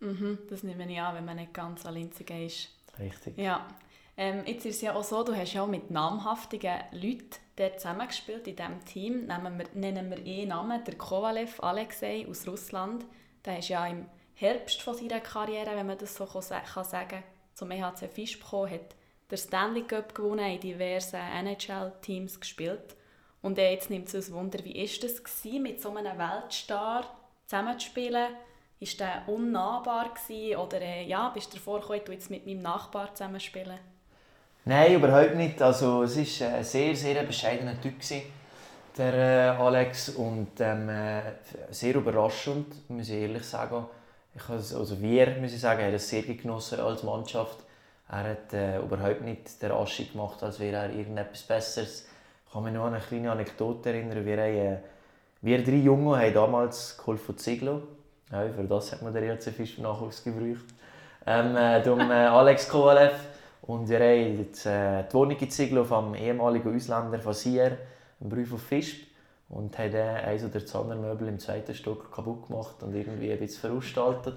Mhm, 0.00 0.38
das 0.50 0.62
nehme 0.62 0.90
ich 0.90 1.00
an, 1.00 1.14
wenn 1.14 1.24
man 1.24 1.36
nicht 1.36 1.54
ganz 1.54 1.86
allein 1.86 2.10
ist. 2.10 2.68
Richtig. 2.98 3.38
Ja. 3.38 3.66
Ähm, 4.16 4.42
jetzt 4.46 4.66
ist 4.66 4.76
es 4.76 4.82
ja 4.82 4.94
auch 4.94 5.04
so, 5.04 5.22
du 5.22 5.34
hast 5.34 5.54
ja 5.54 5.62
auch 5.62 5.68
mit 5.68 5.90
namhaften 5.90 6.60
Leuten 6.92 7.36
dort 7.62 7.80
zusammengespielt 7.80 8.46
in 8.46 8.56
diesem 8.56 8.84
Team. 8.84 9.26
Nennen 9.26 9.58
wir, 9.58 9.66
nennen 9.74 10.10
wir 10.10 10.18
einen 10.18 10.48
Namen, 10.48 10.84
der 10.84 10.96
Kovalev 10.96 11.62
Alexei 11.62 12.26
aus 12.28 12.46
Russland. 12.46 13.04
Der 13.44 13.58
ist 13.58 13.68
ja 13.68 13.86
im 13.86 14.06
Herbst 14.34 14.82
von 14.82 14.94
seiner 14.94 15.20
Karriere, 15.20 15.76
wenn 15.76 15.86
man 15.86 15.98
das 15.98 16.16
so 16.16 16.26
sagen 16.26 16.64
kann, 17.08 17.22
zum 17.54 17.70
EHC 17.70 18.08
Fisch 18.08 18.40
gekommen, 18.40 18.70
hat 18.72 18.96
der 19.30 19.36
Stanley 19.36 19.82
Cup 19.82 20.14
gewonnen, 20.14 20.52
in 20.52 20.60
diversen 20.60 21.20
NHL-Teams 21.20 22.40
gespielt. 22.40 22.96
Und 23.40 23.58
jetzt 23.58 23.90
nimmt 23.90 24.12
es 24.12 24.28
ein 24.28 24.34
Wunder, 24.34 24.64
wie 24.64 24.82
ist 24.82 25.02
das 25.02 25.22
gewesen, 25.22 25.62
mit 25.62 25.80
so 25.80 25.94
einem 25.94 26.18
Weltstar 26.18 27.04
zusammenzuspielen? 27.46 28.28
Ist 28.78 29.00
der 29.00 29.24
unnahbar 29.28 30.12
gewesen? 30.14 30.56
oder 30.56 30.80
äh, 30.80 31.04
ja, 31.06 31.28
bist 31.28 31.52
du 31.52 31.56
davor 31.56 31.80
gekommen, 31.80 32.02
du 32.04 32.12
jetzt 32.12 32.30
mit 32.30 32.46
meinem 32.46 32.62
Nachbar 32.62 33.14
zusammenspielen? 33.14 33.78
Nein, 34.64 34.94
überhaupt 34.94 35.34
nicht. 35.34 35.60
Also, 35.60 36.04
es 36.04 36.40
war 36.40 36.54
ein 36.54 36.64
sehr, 36.64 36.94
sehr 36.94 37.22
bescheidener 37.24 37.80
Typ. 37.80 37.94
der 38.96 39.14
äh, 39.14 39.48
Alex, 39.60 40.10
und 40.10 40.60
ähm, 40.60 40.88
äh, 40.88 41.22
sehr 41.70 41.96
überraschend, 41.96 42.88
muss 42.88 43.08
ich 43.08 43.22
ehrlich 43.22 43.44
sagen. 43.44 43.86
Ich 44.34 44.48
also 44.48 45.00
wir, 45.00 45.36
muss 45.40 45.52
ich 45.52 45.60
sagen, 45.60 45.82
haben 45.82 45.92
das 45.92 46.08
sehr 46.08 46.22
genossen 46.22 46.80
als 46.80 47.02
Mannschaft. 47.02 47.58
Er 48.08 48.30
hat 48.30 48.52
äh, 48.52 48.78
überhaupt 48.78 49.22
nicht 49.22 49.60
den 49.62 49.72
Aschi 49.72 50.04
gemacht, 50.04 50.42
als 50.42 50.60
wäre 50.60 50.76
er 50.76 50.90
irgendetwas 50.90 51.42
Besseres. 51.42 52.06
Ich 52.46 52.52
kann 52.52 52.62
mich 52.62 52.72
noch 52.72 52.84
an 52.84 52.94
eine 52.94 53.02
kleine 53.02 53.32
Anekdote 53.32 53.90
erinnern. 53.90 54.24
Wir, 54.24 54.36
haben, 54.36 54.54
äh, 54.54 54.76
wir 55.40 55.64
drei 55.64 55.72
Jungen 55.72 56.18
haben 56.18 56.34
damals 56.34 56.96
geholfen 56.98 57.36
Ziglo. 57.36 57.82
Ja, 58.30 58.44
für 58.48 58.64
das 58.64 58.92
hat 58.92 59.02
man 59.02 59.12
den 59.12 59.30
RC 59.30 59.42
Fisch 59.54 59.78
Nachwuchs 59.78 60.22
gebraucht. 60.22 60.66
Ähm, 61.26 61.56
äh, 61.56 61.80
äh, 61.80 62.26
Alex 62.26 62.68
Kovalev. 62.68 63.31
Und 63.62 63.88
wir 63.88 64.00
haben 64.00 64.38
jetzt, 64.38 64.66
äh, 64.66 65.04
die 65.08 65.14
Wohnung 65.14 65.50
Ziglo 65.50 65.84
vom 65.84 66.14
ehemaligen 66.14 66.74
Ausländer 66.74 67.20
von 67.20 67.32
Sier, 67.32 67.78
einen 68.20 68.30
Brief 68.30 68.52
auf 68.52 68.62
Fisch. 68.62 69.06
Und 69.48 69.78
haben 69.78 69.92
dann 69.92 70.16
eins 70.16 70.44
oder 70.44 70.80
andere 70.80 70.98
Möbel 70.98 71.28
im 71.28 71.38
zweiten 71.38 71.74
Stock 71.74 72.10
kaputt 72.10 72.48
gemacht 72.48 72.82
und 72.82 72.94
irgendwie 72.94 73.30
ein 73.30 73.38
bisschen 73.38 73.60
veranstaltet. 73.60 74.36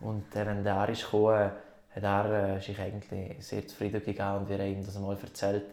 Und 0.00 0.34
äh, 0.34 0.46
wenn 0.46 0.64
der 0.64 0.88
ist 0.88 1.04
gekommen, 1.04 1.50
hat 1.94 2.02
er 2.02 2.56
äh, 2.56 2.60
sich 2.60 2.78
eigentlich 2.80 3.44
sehr 3.44 3.66
zufrieden 3.68 4.02
gegeben 4.02 4.36
und 4.36 4.48
wir 4.48 4.58
haben 4.58 4.72
ihm 4.72 4.84
das 4.84 4.96
einmal 4.96 5.16
erzählt, 5.22 5.66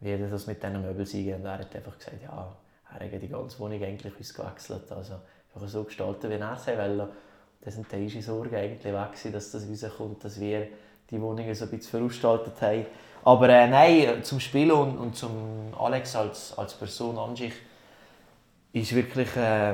wie 0.00 0.16
das 0.18 0.46
mit 0.46 0.62
diesen 0.62 0.82
Möbeln 0.82 1.06
sei. 1.06 1.34
Und 1.34 1.44
er 1.44 1.58
hat 1.58 1.76
einfach 1.76 1.98
gesagt, 1.98 2.22
ja, 2.22 2.56
er 2.98 3.12
hat 3.12 3.22
die 3.22 3.28
ganze 3.28 3.58
Wohnung 3.60 3.82
eigentlich 3.82 4.12
ausgewechselt. 4.18 4.90
Also 4.90 5.14
einfach 5.54 5.68
so 5.68 5.84
gestalten, 5.84 6.30
wie 6.30 6.34
er 6.34 6.52
es 6.52 6.66
wollte. 6.66 7.08
Das 7.60 7.74
sind 7.74 7.92
die 7.92 8.20
Sorgen 8.20 8.54
eigentlich 8.54 8.92
weg, 8.92 9.32
dass 9.32 9.50
das 9.52 9.68
rauskommt, 9.68 10.24
dass 10.24 10.40
wir 10.40 10.68
die 11.10 11.20
Wohnungen 11.20 11.54
so 11.54 11.64
ein 11.64 11.70
bisschen 11.70 11.90
veranstaltet 11.90 12.60
haben. 12.60 12.86
Aber 13.24 13.48
äh, 13.48 13.68
nein, 13.68 14.22
zum 14.22 14.38
Spielen 14.38 14.72
und, 14.72 14.98
und 14.98 15.16
zum 15.16 15.72
Alex 15.78 16.14
als, 16.14 16.56
als 16.58 16.74
Person 16.74 17.16
an 17.18 17.34
sich 17.34 17.54
ist 18.72 18.94
wirklich, 18.94 19.34
äh, 19.36 19.72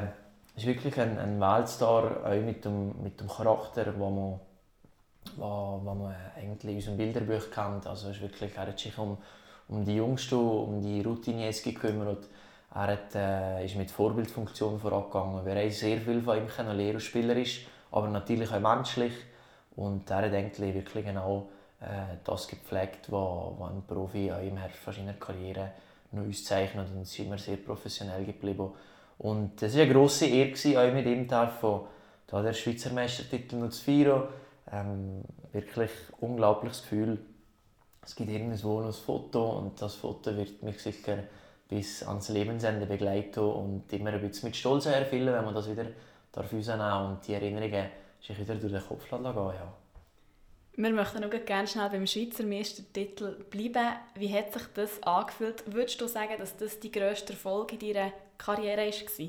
ist 0.57 0.67
wirklich 0.67 0.99
ein, 1.01 1.19
ein 1.19 1.41
Weltstar, 1.41 2.25
auch 2.25 2.45
mit 2.45 2.65
dem, 2.65 3.03
mit 3.03 3.19
dem 3.19 3.29
Charakter, 3.29 3.93
wo 3.99 4.11
man, 4.11 4.41
wo, 5.37 5.81
wo 5.85 5.95
man 5.95 6.15
eigentlich 6.37 6.71
in 6.71 6.77
unserem 6.77 6.97
Bilderbuch 6.97 7.51
kennt. 7.51 7.87
Also 7.87 8.11
ist 8.11 8.21
wirklich, 8.21 8.57
er 8.57 8.69
hat 8.69 8.79
sich 8.79 8.97
um, 8.99 9.19
um 9.69 9.85
die 9.85 9.97
Jungsten, 9.97 10.37
um 10.37 10.81
die 10.81 11.03
Routiniers 11.03 11.63
gekümmert. 11.63 12.29
Er 12.73 12.87
hat, 12.87 13.15
äh, 13.17 13.65
ist 13.65 13.75
mit 13.75 13.91
Vorbildfunktion 13.91 14.79
vorangegangen. 14.79 15.45
Wir 15.45 15.57
haben 15.57 15.71
sehr 15.71 15.99
viel 15.99 16.23
von 16.23 16.39
ihm 16.39 16.47
lernen, 16.77 17.01
spielerisch, 17.01 17.67
aber 17.91 18.07
natürlich 18.09 18.53
auch 18.53 18.61
menschlich. 18.61 19.13
Und 19.81 20.11
er 20.11 20.19
hat 20.19 20.33
eigentlich 20.35 20.75
wirklich 20.75 21.07
genau 21.07 21.49
äh, 21.81 22.17
das 22.23 22.47
gepflegt, 22.47 23.11
was, 23.11 23.71
ein 23.71 23.83
Profi 23.89 24.31
auch 24.31 24.43
im 24.43 24.59
Herbst 24.59 24.85
seiner 24.85 25.15
Karriere 25.15 25.73
noch 26.13 26.29
auszeichnet 26.29 26.89
und 26.95 27.03
ist 27.03 27.19
immer 27.19 27.39
sehr 27.39 27.57
professionell 27.57 28.27
geblieben. 28.27 28.71
Und 29.17 29.63
es 29.63 29.75
war 29.75 29.83
eine 29.83 29.93
grosse 29.93 30.27
Ehre, 30.27 30.53
auch 30.53 30.93
mit 30.93 31.07
ihm 31.07 31.27
von 31.29 31.87
da 32.27 32.43
der 32.43 32.53
Schweizer 32.53 32.93
Meistertitel 32.93 33.57
noch 33.57 33.71
zu 33.71 33.83
feiern. 33.83 34.25
Ähm, 34.71 35.23
wirklich 35.53 35.91
unglaubliches 36.21 36.83
Gefühl. 36.83 37.19
Es 38.05 38.15
gibt 38.15 38.31
irgendwo 38.31 38.81
noch 38.81 38.89
ein 38.89 38.93
Foto 38.93 39.59
und 39.59 39.81
das 39.81 39.95
Foto 39.95 40.37
wird 40.37 40.63
mich 40.63 40.79
sicher 40.81 41.19
bis 41.69 42.07
ans 42.07 42.29
Lebensende 42.29 42.85
begleiten 42.85 43.41
und 43.41 43.91
immer 43.93 44.11
ein 44.11 44.21
bisschen 44.21 44.49
mit 44.49 44.57
Stolz 44.57 44.87
erfüllen, 44.87 45.33
wenn 45.33 45.45
man 45.45 45.55
das 45.55 45.71
wieder 45.71 45.87
darf 46.33 46.53
und 46.53 47.27
die 47.27 47.33
Erinnerungen 47.33 47.87
sich 48.23 48.39
wieder 48.39 48.55
durch 48.55 48.73
den 48.73 48.83
Kopf 48.83 49.09
gehen 49.09 49.25
ja. 49.25 49.73
Wir 50.77 50.91
möchten 50.91 51.21
noch 51.21 51.31
gerne 51.31 51.67
schnell 51.67 51.91
beim 51.91 52.07
Schweizer 52.07 52.45
Meistertitel 52.45 53.37
bleiben. 53.51 53.97
Wie 54.15 54.33
hat 54.33 54.53
sich 54.53 54.63
das 54.75 55.03
angefühlt? 55.03 55.63
Würdest 55.67 56.01
du 56.01 56.07
sagen, 56.07 56.35
dass 56.39 56.57
das 56.57 56.81
die 56.81 56.91
grösste 56.91 57.33
Erfolg 57.33 57.73
in 57.73 57.93
deiner 57.93 58.13
Karriere 58.39 58.87
war? 58.87 59.27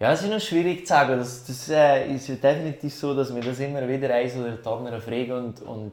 Ja, 0.00 0.12
es 0.12 0.22
ist 0.22 0.30
noch 0.30 0.40
schwierig 0.40 0.80
zu 0.80 0.86
sagen. 0.86 1.18
Das, 1.18 1.46
das 1.46 1.68
äh, 1.68 2.12
ist 2.12 2.28
definitiv 2.28 2.92
so, 2.92 3.14
dass 3.14 3.32
wir 3.32 3.42
das 3.42 3.60
immer 3.60 3.86
wieder 3.86 4.12
eins 4.12 4.34
oder 4.34 4.56
das 4.56 4.66
andere 4.66 5.00
fragen. 5.00 5.32
Und, 5.32 5.62
und 5.62 5.92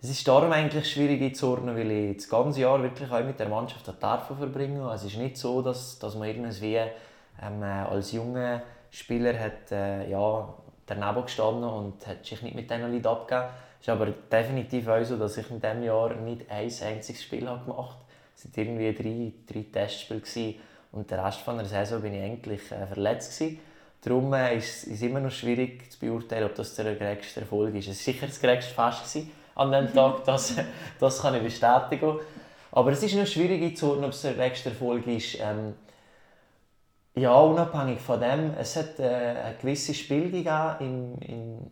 es 0.00 0.10
ist 0.10 0.28
darum 0.28 0.52
eigentlich 0.52 0.88
schwierig 0.88 1.20
einzuordnen, 1.22 1.76
weil 1.76 1.90
ich 1.90 2.16
das 2.18 2.28
ganze 2.28 2.60
Jahr 2.60 2.80
wirklich 2.80 3.10
auch 3.10 3.24
mit 3.24 3.40
der 3.40 3.48
Mannschaft 3.48 3.90
darf 3.98 4.26
verbringen. 4.28 4.86
Es 4.94 5.02
ist 5.02 5.16
nicht 5.16 5.36
so, 5.36 5.62
dass, 5.62 5.98
dass 5.98 6.14
man 6.14 6.28
irgendwie 6.28 6.76
ähm, 6.76 7.62
äh, 7.62 7.66
als 7.66 8.12
junger 8.12 8.62
Spieler 8.90 9.36
hat, 9.36 9.72
äh, 9.72 10.08
ja, 10.08 10.54
daneben 10.86 11.22
gestanden 11.22 11.64
und 11.64 12.06
hat 12.06 12.24
sich 12.24 12.42
nicht 12.42 12.54
mit 12.54 12.70
diesen 12.70 12.92
Leuten 12.92 13.06
abgegeben. 13.06 13.48
Es 13.80 13.86
ist 13.86 13.92
aber 13.92 14.06
definitiv 14.06 14.88
auch 14.88 15.04
so, 15.04 15.16
dass 15.16 15.36
ich 15.36 15.50
in 15.50 15.60
diesem 15.60 15.82
Jahr 15.82 16.14
nicht 16.14 16.50
ein 16.50 16.70
einziges 16.82 17.22
Spiel 17.22 17.48
habe 17.48 17.64
gemacht 17.64 17.90
habe. 17.90 18.06
Es 18.34 18.44
waren 18.44 18.78
irgendwie 18.78 18.94
drei, 18.94 19.54
drei 19.54 19.66
Testspiele 19.72 20.20
gewesen. 20.20 20.54
und 20.92 21.10
den 21.10 21.20
Rest 21.20 21.46
der 21.46 21.64
Saison 21.64 22.02
bin 22.02 22.14
ich 22.14 22.22
eigentlich 22.22 22.72
äh, 22.72 22.86
verletzt. 22.86 23.38
Gewesen. 23.38 23.58
Darum 24.02 24.32
äh, 24.34 24.56
ist 24.56 24.86
es 24.86 25.02
immer 25.02 25.20
noch 25.20 25.30
schwierig 25.30 25.90
zu 25.90 25.98
beurteilen, 25.98 26.44
ob 26.44 26.54
das 26.54 26.74
der 26.74 26.94
größte 26.94 27.40
Erfolg 27.40 27.74
ist. 27.74 27.88
Es 27.88 28.06
war 28.06 28.12
sicher 28.12 28.26
das 28.26 28.40
größte 28.40 28.74
Fest 28.74 29.12
gewesen 29.12 29.32
an 29.56 29.72
diesem 29.72 29.92
Tag, 29.94 30.24
das, 30.24 30.54
das 31.00 31.20
kann 31.20 31.34
ich 31.34 31.42
bestätigen. 31.42 32.18
Aber 32.72 32.92
es 32.92 33.02
ist 33.02 33.14
noch 33.14 33.26
schwierig 33.26 33.62
einzuordnen, 33.62 34.04
ob 34.04 34.12
es 34.12 34.22
der 34.22 34.34
größte 34.34 34.68
Erfolg 34.68 35.06
ist. 35.06 35.38
Ähm, 35.40 35.74
ja, 37.18 37.38
unabhängig 37.40 38.00
von 38.00 38.20
dem, 38.20 38.52
es 38.58 38.76
hat 38.76 38.98
äh, 38.98 39.04
ein 39.44 39.54
gewisses 39.58 39.96
Spiel 39.96 40.30
gegeben 40.30 40.76
im, 40.80 41.18
im, 41.20 41.70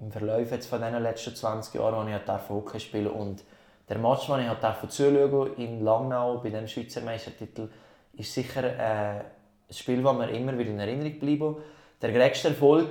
im 0.00 0.12
Verlauf 0.12 0.50
jetzt 0.50 0.66
von 0.66 0.80
den 0.80 1.00
letzten 1.00 1.34
20 1.34 1.74
Jahren, 1.74 1.94
als 1.94 2.08
ich 2.08 2.28
halt 2.28 2.48
Hockey 2.48 2.80
spielen 2.80 3.06
und 3.06 3.44
der 3.88 3.98
Match, 3.98 4.26
den 4.26 4.40
ich 4.40 4.48
halt 4.48 4.92
zuschauen 4.92 5.54
in 5.56 5.84
Langnau 5.84 6.38
bei 6.38 6.50
dem 6.50 6.66
Schweizer 6.66 7.02
Meistertitel, 7.02 7.68
ist 8.14 8.34
sicher 8.34 8.64
äh, 8.64 9.20
ein 9.20 9.24
Spiel, 9.70 10.02
das 10.02 10.16
mir 10.16 10.30
immer 10.30 10.58
wieder 10.58 10.70
in 10.70 10.80
Erinnerung 10.80 11.18
bleibt. 11.20 11.62
Der 12.02 12.12
größte 12.12 12.48
Erfolg 12.48 12.90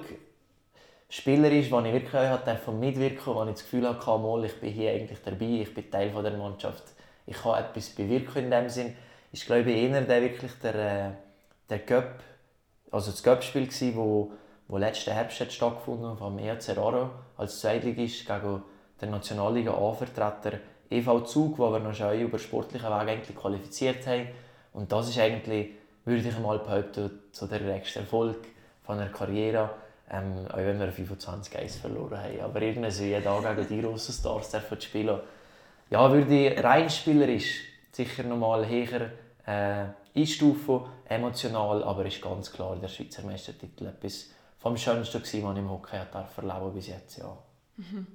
spielerisch, 1.09 1.69
wo 1.69 1.79
ich 1.81 1.91
wirklich 1.91 2.15
auch 2.15 2.73
mitwirken 2.73 3.35
wo 3.35 3.43
ich 3.43 3.51
das 3.51 3.63
Gefühl 3.63 3.89
hatte, 3.89 4.45
ich 4.45 4.59
bin 4.61 4.73
hier 4.73 4.91
eigentlich 4.91 5.19
dabei, 5.23 5.61
ich 5.61 5.73
bin 5.73 5.91
Teil 5.91 6.11
der 6.11 6.37
Mannschaft, 6.37 6.83
ich 7.25 7.35
kann 7.35 7.59
etwas 7.59 7.89
bewirken 7.89 8.45
in 8.45 8.51
dem 8.51 8.69
Sinn, 8.69 8.95
ist 9.33 9.45
glaube 9.45 9.69
ich 9.71 9.83
eher 9.83 10.01
der, 10.01 10.21
wirklich 10.21 10.51
der, 10.61 10.75
äh, 10.75 11.11
der 11.69 11.79
Cup, 11.79 12.23
also 12.91 13.11
das 13.11 13.23
Cup-Spiel 13.23 13.67
war, 13.67 13.95
wo, 13.95 14.31
wo 14.67 14.77
letzten 14.77 15.11
Herbst 15.11 15.39
hat 15.39 15.51
stattgefunden 15.51 16.17
vom 16.17 16.39
EAC 16.39 16.75
Raro 16.75 17.11
als 17.37 17.59
Zweitligist 17.59 18.25
gegen 18.25 18.63
den 19.01 19.11
Nationalliga 19.11 19.73
A-Vertreter 19.73 20.59
EV 20.89 21.23
Zug, 21.25 21.59
wo 21.59 21.71
wir 21.71 21.79
noch 21.79 21.93
schon 21.93 22.19
über 22.19 22.39
sportlichen 22.39 22.89
Weg 22.89 23.09
eigentlich 23.09 23.37
qualifiziert 23.37 24.05
haben. 24.07 24.27
Und 24.73 24.91
das 24.91 25.09
ist 25.09 25.19
eigentlich, 25.19 25.69
würde 26.05 26.27
ich 26.27 26.39
mal 26.39 26.59
behaupten, 26.59 27.11
so 27.31 27.45
der 27.45 27.59
größte 27.59 27.99
Erfolg 27.99 28.37
von 28.83 28.99
einer 28.99 29.11
Karriere. 29.11 29.69
Ähm, 30.11 30.47
auch 30.51 30.57
wenn 30.57 30.79
wir 30.79 30.91
25 30.91 31.55
1 31.55 31.75
verloren 31.75 32.17
haben. 32.17 32.41
Aber 32.41 32.61
irgendwie 32.63 33.21
da 33.23 33.53
gegen 33.53 33.67
die 33.67 33.81
grossen 33.81 34.11
Stars 34.11 34.49
zu 34.49 34.81
spielen, 34.81 35.19
ja, 35.91 36.11
würde 36.11 36.47
ich 36.47 36.63
rein 36.63 36.89
spielerisch 36.89 37.61
sicher 37.91 38.23
noch 38.23 38.37
mal 38.37 38.67
höher 38.67 39.11
äh, 39.45 40.19
einstufen, 40.19 40.81
emotional, 41.09 41.83
aber 41.83 42.05
ist 42.05 42.21
ganz 42.21 42.51
klar 42.51 42.75
der 42.77 42.87
Schweizer 42.87 43.23
Meistertitel 43.23 43.87
etwas 43.87 44.29
vom 44.59 44.77
Schönsten 44.77 45.21
gewesen, 45.21 45.43
was 45.43 45.53
ich 45.53 45.59
im 45.59 45.69
Hockey 45.69 45.95
erleben 45.95 46.73
bis 46.73 46.87
jetzt, 46.87 47.17
ja. 47.17 47.37
Mhm. 47.77 48.07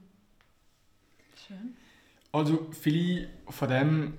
Schön. 1.46 1.76
Also 2.32 2.66
viele 2.72 3.28
von 3.48 3.68
dem 3.68 4.14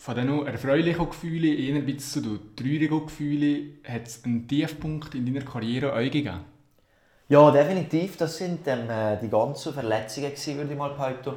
von 0.00 0.14
diesen 0.14 0.46
erfreulichen 0.46 1.10
Gefühlen, 1.10 1.58
eher 1.58 1.74
ein 1.74 1.84
bisschen 1.84 2.22
zu 2.24 2.38
den 2.38 2.56
traurigen 2.56 3.04
Gefühlen, 3.04 3.80
hat 3.86 4.06
es 4.06 4.24
einen 4.24 4.48
Tiefpunkt 4.48 5.14
in 5.14 5.26
deiner 5.26 5.44
Karriere 5.44 5.92
auch 5.92 5.98
gegeben? 5.98 6.40
Ja, 7.28 7.50
definitiv. 7.50 8.16
Das 8.16 8.38
sind 8.38 8.66
ähm, 8.66 8.88
die 9.22 9.28
ganzen 9.28 9.74
Verletzungen, 9.74 10.30
gewesen, 10.30 10.56
würde 10.56 10.72
ich 10.72 10.78
mal 10.78 10.94
behaupten. 10.94 11.34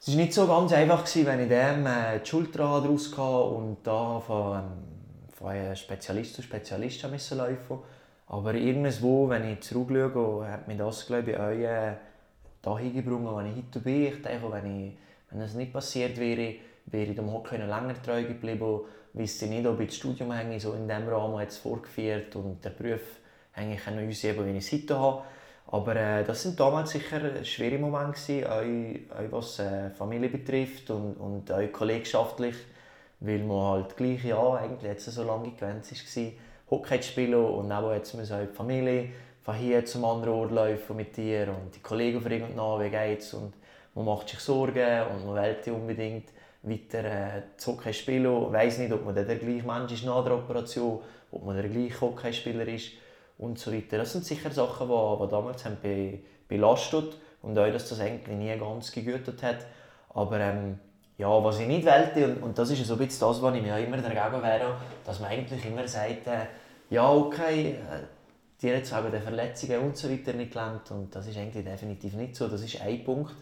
Es 0.00 0.08
war 0.08 0.14
nicht 0.14 0.32
so 0.32 0.46
ganz 0.46 0.72
einfach, 0.72 1.04
gewesen, 1.04 1.26
wenn 1.26 1.40
ich 1.40 1.48
dem 1.48 1.86
äh, 1.86 2.20
die 2.20 2.26
Schulter 2.26 2.64
rauskam 2.64 3.56
und 3.56 3.78
da 3.82 4.20
von, 4.20 4.58
ähm, 4.58 4.93
von 5.36 5.76
Spezialist 5.76 6.34
zu 6.34 6.42
Spezialist 6.42 7.02
laufen 7.02 7.12
musste. 7.12 7.78
Aber 8.26 8.54
irgendwo, 8.54 9.28
wenn 9.28 9.52
ich 9.52 9.60
zurückschaue, 9.60 10.48
hat 10.48 10.66
mir 10.66 10.76
das, 10.76 11.06
glaube 11.06 11.32
ich, 11.32 11.36
auch 11.36 11.50
äh, 11.50 11.94
dahin 12.62 12.94
gebracht, 12.94 13.20
wo 13.22 13.40
ich 13.40 13.56
heute 13.56 13.80
bin. 13.80 14.06
Ich 14.06 14.22
denke, 14.22 14.50
wenn, 14.50 14.86
ich, 14.86 14.96
wenn 15.30 15.40
das 15.40 15.54
nicht 15.54 15.72
passiert 15.72 16.18
wäre, 16.18 16.54
wäre 16.86 17.10
ich 17.10 17.16
dem 17.16 17.30
Hockey 17.32 17.58
noch 17.58 17.66
länger 17.66 18.00
treu 18.02 18.24
geblieben. 18.24 18.80
Ich 19.12 19.20
wüsste 19.20 19.46
nicht, 19.46 19.66
ob 19.66 19.78
ich 19.80 19.88
das 19.88 19.96
Studium 19.96 20.32
so 20.58 20.72
in 20.72 20.88
diesem 20.88 21.08
Rahmen 21.08 21.40
jetzt 21.40 21.58
vorgeführt 21.58 22.34
und 22.36 22.64
der 22.64 22.70
Beruf 22.70 23.20
eigentlich 23.54 23.86
auch 23.86 23.92
noch 23.92 24.02
ausüben, 24.02 24.46
wie 24.46 24.58
ich 24.58 24.64
es 24.66 24.72
heute 24.72 24.98
habe. 24.98 25.22
Aber 25.66 25.96
äh, 25.96 26.24
das 26.24 26.42
sind 26.42 26.58
damals 26.58 26.90
sicher 26.90 27.44
schwere 27.44 27.78
Momente, 27.78 28.50
auch, 28.50 28.62
auch 29.16 29.32
was 29.32 29.58
äh, 29.58 29.90
Familie 29.90 30.28
betrifft 30.28 30.90
und, 30.90 31.14
und 31.14 31.50
auch 31.50 31.72
kollegschaftlich, 31.72 32.56
weil 33.20 33.40
man 33.40 33.72
halt 33.72 33.96
gleich 33.96 34.24
ja, 34.24 34.54
eigentlich 34.54 34.82
jetzt 34.82 35.06
so 35.06 35.22
lange 35.22 35.50
gewöhnt 35.50 35.84
war, 35.90 36.32
Hockey 36.70 37.00
zu 37.00 37.08
spielen 37.08 37.34
und 37.34 37.70
auch 37.70 37.92
jetzt 37.92 38.14
muss 38.14 38.30
halt 38.30 38.50
die 38.50 38.54
Familie 38.54 39.10
von 39.42 39.54
hier 39.54 39.84
zum 39.84 40.04
anderen 40.04 40.34
Ort 40.34 40.52
laufen 40.52 40.96
mit 40.96 41.16
dir 41.16 41.48
und 41.48 41.74
die 41.74 41.80
Kollegen 41.80 42.20
fragen 42.20 42.54
nach, 42.56 42.80
wie 42.80 42.88
geht's 42.88 43.34
und 43.34 43.52
man 43.94 44.06
macht 44.06 44.28
sich 44.28 44.40
Sorgen 44.40 45.02
und 45.14 45.26
man 45.26 45.36
will 45.36 45.72
unbedingt 45.72 46.30
weiter 46.62 47.04
äh, 47.04 47.42
das 47.56 47.66
Hockey 47.66 47.92
spielen. 47.92 48.52
Weiss 48.52 48.78
nicht, 48.78 48.92
ob 48.92 49.04
man 49.04 49.14
der 49.14 49.24
gleiche 49.24 49.66
Mensch 49.66 49.92
ist 49.92 50.04
nach 50.04 50.24
der 50.24 50.34
Operation, 50.34 51.00
ob 51.30 51.44
man 51.44 51.56
der 51.56 51.68
gleiche 51.68 52.00
Hockeyspieler 52.00 52.66
ist 52.66 52.92
und 53.38 53.58
so 53.58 53.72
weiter. 53.72 53.98
Das 53.98 54.12
sind 54.12 54.24
sicher 54.24 54.50
Sachen, 54.50 54.88
die, 54.88 55.24
die 55.24 55.30
damals 55.30 55.64
haben 55.64 55.76
be, 55.82 56.18
belastet 56.48 57.18
und 57.42 57.58
auch, 57.58 57.70
dass 57.70 57.88
das 57.88 58.00
eigentlich 58.00 58.36
nie 58.36 58.56
ganz 58.58 58.90
gegütet 58.90 59.42
hat. 59.42 59.58
Aber 60.14 60.40
ähm, 60.40 60.78
ja, 61.16 61.44
was 61.44 61.60
ich 61.60 61.68
nicht 61.68 61.86
wollte, 61.86 62.26
und, 62.26 62.42
und 62.42 62.58
das 62.58 62.70
ist 62.70 62.84
so 62.84 62.94
ein 62.94 62.98
bisschen 62.98 63.28
das, 63.28 63.40
was 63.40 63.54
ich 63.54 63.62
mir 63.62 63.78
immer 63.78 63.98
dagegen 63.98 64.42
wäre, 64.42 64.76
dass 65.04 65.20
man 65.20 65.30
eigentlich 65.30 65.64
immer 65.64 65.86
sagt, 65.86 66.26
äh, 66.26 66.46
ja 66.90 67.10
okay, 67.10 67.72
äh, 67.72 68.06
die 68.60 68.70
hat 68.70 68.78
jetzt 68.78 68.96
wegen 68.96 69.10
der 69.10 69.22
Verletzungen 69.22 69.78
und 69.80 69.96
so 69.96 70.10
weiter 70.10 70.32
nicht 70.32 70.52
gelernt 70.52 70.90
und 70.90 71.14
das 71.14 71.26
ist 71.26 71.36
eigentlich 71.36 71.64
definitiv 71.64 72.14
nicht 72.14 72.34
so. 72.34 72.48
Das 72.48 72.62
ist 72.62 72.80
ein 72.80 73.04
Punkt, 73.04 73.34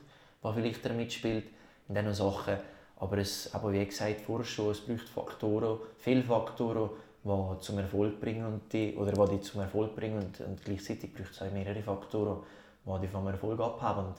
der 0.43 0.53
vielleicht 0.53 0.85
damit 0.85 1.13
spielt 1.13 1.45
in 1.89 1.95
diesen 1.95 2.15
Sachen. 2.15 2.57
Aber 2.97 3.19
es, 3.19 3.53
aber 3.55 3.73
wie 3.73 3.85
gesagt 3.85 4.21
vorher 4.21 4.45
schon, 4.45 4.71
es 4.71 4.81
braucht 4.81 5.09
Faktoren, 5.09 5.79
viele 5.99 6.23
Faktoren, 6.23 6.91
die 7.25 7.61
zum 7.61 7.79
Erfolg 7.79 8.21
bringen 8.21 8.47
und 8.47 8.73
die, 8.73 8.95
oder 8.97 9.27
die, 9.29 9.41
zum 9.41 9.61
Erfolg 9.61 9.95
bringen 9.95 10.17
und, 10.17 10.41
und 10.41 10.65
gleichzeitig 10.65 11.13
braucht 11.15 11.33
es 11.33 11.43
auch 11.43 11.51
mehrere 11.53 11.83
Faktoren, 11.83 12.43
die 12.85 13.01
die 13.01 13.09
vom 13.09 13.27
Erfolg 13.29 13.61
abhaben. 13.61 14.07
Und, 14.07 14.17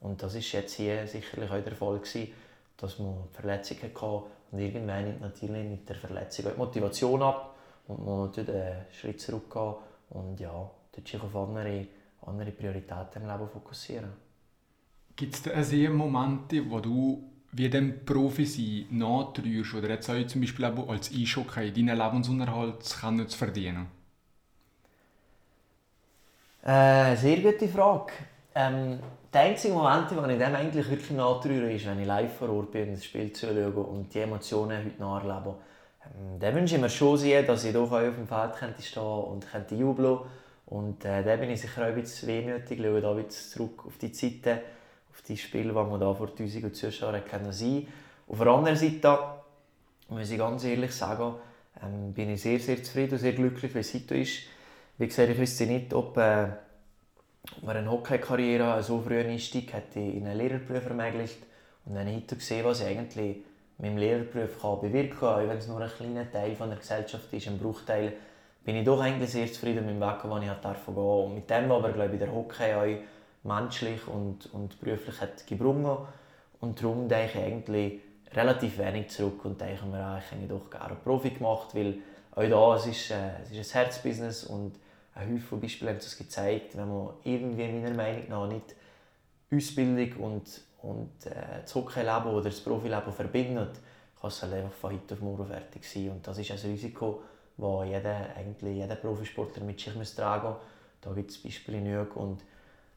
und 0.00 0.22
das 0.22 0.34
ist 0.34 0.50
jetzt 0.52 0.74
hier 0.74 1.06
sicherlich 1.06 1.50
auch 1.50 1.64
der 1.64 1.74
Fall 1.74 1.98
gewesen, 1.98 2.28
dass 2.76 2.98
man 2.98 3.28
Verletzungen 3.32 3.82
hatte 3.82 4.22
und 4.50 4.58
irgendwann 4.58 5.04
nimmt 5.04 5.20
natürlich 5.20 5.68
mit 5.68 5.88
der 5.88 5.96
Verletzung 5.96 6.46
die 6.52 6.58
Motivation 6.58 7.22
ab 7.22 7.54
und 7.88 8.04
man 8.04 8.32
tut 8.32 8.48
einen 8.50 8.84
Schritt 8.90 9.20
zurückgehen 9.20 9.74
und 10.10 10.38
ja, 10.40 10.70
dort 10.92 11.08
sich 11.08 11.20
auf 11.20 11.34
andere, 11.34 11.86
andere 12.26 12.50
Prioritäten 12.52 13.22
im 13.22 13.28
Leben 13.28 13.48
fokussieren. 13.48 14.12
Gibt 15.16 15.34
es 15.34 15.42
da 15.42 15.52
also 15.52 15.76
Momente, 15.76 16.68
wo 16.68 16.80
du 16.80 17.30
wie 17.52 17.70
dem 17.70 18.04
Profi 18.04 18.46
sein 18.46 18.86
nachtrührst 18.98 19.74
oder 19.74 19.90
jetzt 19.90 20.10
auch 20.10 20.26
zum 20.26 20.40
Beispiel 20.40 20.64
auch 20.64 20.88
als 20.88 21.12
Eishockey 21.12 21.72
deinen 21.72 21.96
Lebensunterhalt 21.96 22.82
zu 22.82 23.38
verdienen? 23.38 23.86
Äh, 26.62 27.14
sehr 27.16 27.36
gute 27.40 27.68
Frage. 27.68 28.12
Ähm, 28.56 29.00
der 29.32 29.40
einzige 29.40 29.74
Moment, 29.74 30.14
wo 30.14 30.24
ich 30.26 30.38
dem 30.38 30.54
eigentlich 30.54 30.88
wirklich 30.88 31.10
nachtrühre, 31.10 31.72
ist, 31.72 31.86
wenn 31.86 32.00
ich 32.00 32.06
live 32.06 32.36
vor 32.36 32.50
Ort 32.50 32.70
bin 32.70 32.88
und 32.88 32.94
das 32.94 33.04
Spiel 33.04 33.32
zuschaue 33.32 33.72
und 33.72 34.14
die 34.14 34.20
Emotionen 34.20 34.84
heute 34.84 35.02
nacherlebe. 35.02 35.56
Ähm, 36.04 36.38
dann 36.38 36.54
wünsche 36.54 36.76
ich 36.76 36.80
mir 36.80 36.88
schon 36.88 37.18
sehr, 37.18 37.42
dass 37.42 37.64
ich 37.64 37.72
doch 37.72 37.90
auf 37.90 38.14
dem 38.14 38.28
Feld 38.28 38.54
könnte 38.54 38.82
stehen 38.82 39.02
und 39.02 39.50
könnte 39.50 39.74
jubeln 39.74 40.20
Und 40.66 41.04
äh, 41.04 41.24
da 41.24 41.34
bin 41.34 41.50
ich 41.50 41.62
sicher 41.62 41.82
auch 41.82 41.86
ein 41.86 41.96
bisschen 41.96 42.28
wehmütig, 42.28 42.80
schaue 42.80 43.00
da 43.00 43.10
ein 43.12 43.28
zurück 43.28 43.86
auf 43.86 43.98
die 43.98 44.12
Zeiten, 44.12 44.60
auf 45.12 45.22
die 45.22 45.36
Spiele, 45.36 45.70
die 45.70 45.74
man 45.74 45.98
da 45.98 46.14
vor 46.14 46.28
1000 46.28 46.76
Zuschauern 46.76 47.14
sein 47.14 47.22
konnte. 47.28 47.86
Auf 48.28 48.38
der 48.38 48.46
anderen 48.46 48.76
Seite, 48.76 49.18
muss 50.08 50.30
ich 50.30 50.38
ganz 50.38 50.62
ehrlich 50.62 50.92
sagen, 50.92 51.34
ähm, 51.82 52.12
bin 52.12 52.30
ich 52.30 52.42
sehr, 52.42 52.60
sehr 52.60 52.80
zufrieden 52.80 53.14
und 53.14 53.18
sehr 53.18 53.32
glücklich, 53.32 53.74
wie 53.74 53.80
es 53.80 53.94
heute 53.94 54.16
ist. 54.16 54.42
Wie 54.96 55.08
gesagt, 55.08 55.28
ich 55.28 55.38
wüsste 55.38 55.66
nicht, 55.66 55.92
ob, 55.92 56.16
äh, 56.18 56.46
mir 57.62 57.72
eine 57.72 57.90
Hockey-Karriere 57.90 58.82
so 58.82 59.00
früh 59.00 59.18
Einstieg 59.18 59.72
hätte 59.72 60.00
in 60.00 60.26
einen 60.26 60.38
Lehrerberuf 60.38 60.86
ermöglicht. 60.86 61.38
Und 61.84 61.94
dann 61.94 62.14
heute 62.14 62.36
gesehen, 62.36 62.64
was 62.64 62.80
ich 62.80 62.86
eigentlich 62.86 63.38
mit 63.78 63.90
dem 63.90 63.98
Lehrerberuf 63.98 64.60
kann 64.60 64.80
bewirken 64.80 65.18
kann, 65.18 65.44
auch 65.44 65.48
wenn 65.48 65.58
es 65.58 65.68
nur 65.68 65.80
ein 65.80 65.90
kleiner 65.90 66.30
Teil 66.30 66.54
von 66.56 66.70
der 66.70 66.78
Gesellschaft 66.78 67.32
ist, 67.32 67.48
ein 67.48 67.58
Bruchteil, 67.58 68.14
bin 68.64 68.76
ich 68.76 68.84
doch 68.84 69.00
eigentlich 69.00 69.30
sehr 69.30 69.52
zufrieden 69.52 69.84
mit 69.84 69.96
dem 69.96 70.00
Weg, 70.00 70.22
den 70.22 70.42
ich 70.42 70.48
gehen 70.48 70.56
durfte. 70.62 70.90
Und 70.90 71.34
mit 71.34 71.50
dem 71.50 71.70
aber, 71.70 71.92
glaube 71.92 72.14
ich, 72.14 72.18
der 72.18 72.32
Hockey 72.32 72.72
auch 72.72 73.02
menschlich 73.44 74.06
und, 74.08 74.52
und 74.54 74.80
beruflich 74.80 75.20
hat 75.20 75.46
gebrungen. 75.46 75.98
Und 76.60 76.82
darum 76.82 77.08
denke 77.08 77.38
ich 77.38 77.44
eigentlich 77.44 78.00
relativ 78.32 78.78
wenig 78.78 79.10
zurück 79.10 79.44
und 79.44 79.60
denke 79.60 79.84
mir, 79.84 79.98
ah, 79.98 80.18
ich 80.18 80.30
hätte 80.32 80.48
doch 80.48 80.70
gerne 80.70 80.96
Profi 80.96 81.30
gemacht, 81.30 81.74
weil 81.74 81.98
auch 82.34 82.48
da, 82.48 82.76
es 82.76 82.86
ist, 82.86 83.10
äh, 83.10 83.42
es 83.42 83.50
ist 83.50 83.76
ein 83.76 83.82
Herzbusiness 83.82 84.44
und 84.44 84.72
ein 85.14 85.34
Haufen 85.34 85.60
Beispiele 85.60 85.90
haben 85.90 85.98
es 85.98 86.16
gezeigt, 86.16 86.76
wenn 86.76 86.88
man 86.88 87.14
irgendwie 87.22 87.68
meiner 87.68 87.94
Meinung 87.94 88.28
nach 88.28 88.48
nicht 88.48 88.74
Ausbildung 89.52 90.12
und 90.24 90.48
und 90.84 91.26
äh, 91.26 91.62
das 91.62 91.74
Hockeyleben 91.74 92.30
oder 92.30 92.44
das 92.44 92.60
Profileben 92.60 93.12
verbindet, 93.12 93.80
kann 94.20 94.28
es 94.28 94.42
halt 94.42 94.54
einfach 94.54 94.72
von 94.72 94.92
heute 94.92 95.14
auf 95.14 95.20
morgen 95.20 95.46
fertig 95.46 95.84
sein. 95.84 96.10
Und 96.10 96.26
das 96.26 96.38
ist 96.38 96.50
ein 96.50 96.58
Risiko, 96.58 97.22
das 97.56 97.86
jeder, 97.86 98.36
eigentlich 98.36 98.76
jeder 98.76 98.96
Profisportler 98.96 99.64
mit 99.64 99.80
sich 99.80 99.94
muss 99.94 100.14
tragen 100.14 100.48
muss. 100.48 100.58
Da 101.00 101.12
gibt 101.12 101.30
es 101.30 101.42
Beispiele 101.42 101.80
genug. 101.80 102.16
Und 102.16 102.42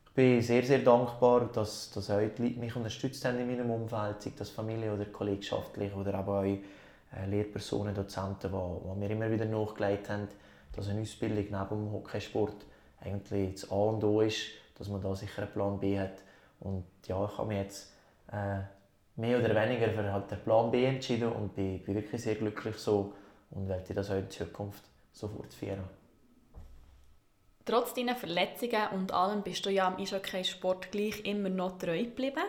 ich 0.05 0.11
bin 0.13 0.41
sehr, 0.41 0.63
sehr 0.63 0.79
dankbar, 0.79 1.49
dass, 1.53 1.91
dass 1.91 2.09
auch 2.09 2.19
die 2.19 2.43
Leute 2.43 2.59
mich 2.59 2.75
unterstützt 2.75 3.23
haben 3.25 3.39
in 3.39 3.47
meinem 3.47 3.69
Umfeld, 3.69 4.21
sei 4.21 4.33
das 4.37 4.49
Familie 4.49 4.93
oder 4.93 5.05
kollegschaftlich 5.05 5.93
oder 5.93 6.13
aber 6.15 6.39
auch 6.39 6.43
äh, 6.43 6.59
Lehrpersonen, 7.29 7.95
Dozenten, 7.95 8.51
die 8.51 8.99
mir 8.99 9.09
immer 9.09 9.31
wieder 9.31 9.45
nachgelegt 9.45 10.09
haben, 10.09 10.27
dass 10.77 10.89
eine 10.89 11.01
Ausbildung 11.01 11.37
neben 11.37 11.69
dem 11.69 11.91
Hockeysport 11.91 12.65
eigentlich 13.01 13.55
das 13.55 13.71
A 13.71 13.75
und 13.75 14.03
O 14.03 14.21
ist, 14.21 14.47
dass 14.77 14.87
man 14.87 15.01
da 15.01 15.13
sicher 15.15 15.41
einen 15.41 15.51
Plan 15.51 15.79
B 15.79 15.99
hat 15.99 16.23
und 16.59 16.85
ja, 17.05 17.25
ich 17.25 17.37
habe 17.37 17.47
mich 17.47 17.57
jetzt 17.57 17.93
äh, 18.31 18.59
mehr 19.15 19.39
oder 19.39 19.55
weniger 19.55 19.89
für 19.89 20.11
halt 20.11 20.31
den 20.31 20.39
Plan 20.39 20.71
B 20.71 20.85
entschieden 20.85 21.31
und 21.31 21.55
bin, 21.55 21.83
bin 21.83 21.95
wirklich 21.95 22.21
sehr 22.21 22.35
glücklich 22.35 22.77
so 22.77 23.13
und 23.51 23.67
werde 23.67 23.93
das 23.93 24.11
auch 24.11 24.15
in 24.15 24.29
Zukunft 24.29 24.83
so 25.11 25.27
fortführen. 25.27 25.83
Trotz 27.65 27.93
deiner 27.93 28.15
Verletzungen 28.15 28.87
und 28.93 29.11
allem 29.11 29.41
bist 29.41 29.65
du 29.65 29.69
ja 29.69 29.87
am 29.87 29.97
Eishockey-Sport 29.97 30.91
gleich 30.91 31.25
immer 31.25 31.49
noch 31.49 31.77
treu 31.77 32.03
geblieben. 32.03 32.45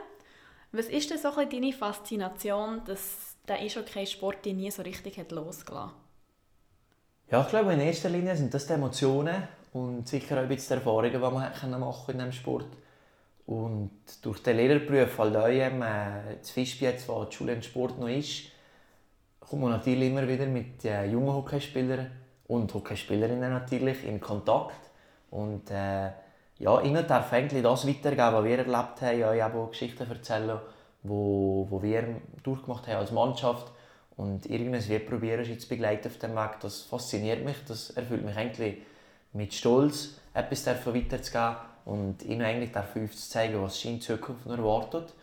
Was 0.71 0.87
ist 0.87 1.11
denn 1.11 1.19
so 1.19 1.35
ein 1.35 1.51
deine 1.51 1.73
Faszination, 1.73 2.83
dass 2.85 3.37
der 3.49 3.59
Eishockey-Sport 3.59 4.45
dich 4.45 4.55
nie 4.55 4.71
so 4.71 4.83
richtig 4.83 5.19
hat 5.19 5.33
losgelassen 5.33 6.08
Ja, 7.31 7.43
ich 7.43 7.49
glaube, 7.49 7.73
in 7.75 7.81
erster 7.81 8.09
Linie 8.09 8.37
sind 8.37 8.55
das 8.55 8.67
die 8.67 8.73
Emotionen 8.73 9.43
und 9.73 10.09
sicher 10.09 10.39
auch 10.39 10.43
ein 10.43 10.49
die 10.49 10.73
Erfahrungen, 10.73 11.13
die 11.13 11.19
man 11.19 11.81
machen 11.81 12.11
in 12.13 12.19
diesem 12.19 12.33
Sport 12.33 12.67
und 13.49 13.91
durch 14.21 14.43
den 14.43 14.59
Lehrerberuf, 14.59 15.19
halt 15.19 15.35
ähm, 15.49 15.81
äh, 15.81 16.37
das 16.39 16.51
Fischbi 16.51 16.85
jetzt, 16.85 17.09
wo 17.09 17.25
die 17.25 17.35
Schule 17.35 17.55
und 17.55 17.65
Sport 17.65 17.99
noch 17.99 18.09
ist, 18.09 18.43
kommt 19.41 19.63
man 19.63 19.71
natürlich 19.71 20.11
immer 20.11 20.29
wieder 20.29 20.45
mit 20.45 20.85
äh, 20.85 21.07
jungen 21.07 21.33
Hockeyspielern 21.33 22.11
und 22.47 22.75
Hockeyspielerinnen 22.75 23.51
natürlich 23.51 24.05
in 24.05 24.21
Kontakt. 24.21 24.91
Und 25.31 25.71
äh, 25.71 26.11
ja, 26.59 26.81
ihnen 26.83 27.07
darf 27.07 27.33
eigentlich 27.33 27.63
das 27.63 27.89
weitergeben, 27.89 28.35
was 28.35 28.45
wir 28.45 28.59
erlebt 28.59 29.01
haben, 29.01 29.23
euch 29.23 29.43
auch 29.43 29.71
Geschichten 29.71 30.11
erzählen, 30.11 30.59
wo, 31.03 31.67
wo 31.71 31.83
wir 31.83 32.17
durchgemacht 32.43 32.87
haben 32.87 32.97
als 32.97 33.13
Mannschaft. 33.13 33.73
Und 34.19 34.47
irgendwie 34.47 34.99
probieren, 34.99 35.45
sie 35.45 35.57
zu 35.59 35.69
begleiten 35.69 36.09
auf 36.09 36.19
dem 36.19 36.35
Weg. 36.35 36.59
Das 36.61 36.83
fasziniert 36.83 37.45
mich, 37.45 37.57
das 37.69 37.91
erfüllt 37.91 38.25
mich 38.25 38.37
eigentlich 38.37 38.79
mit 39.33 39.55
Stolz, 39.55 40.17
etwas 40.35 40.67
weiterzugeben 40.67 41.57
und 41.85 42.25
ihnen 42.25 42.43
eigentlich 42.43 42.73
dafür 42.73 43.09
zu 43.09 43.29
zeigen, 43.29 43.63
was 43.63 43.81
sie 43.81 43.95
in 43.95 44.01
Zukunft 44.01 44.45
erwartet. 44.47 45.15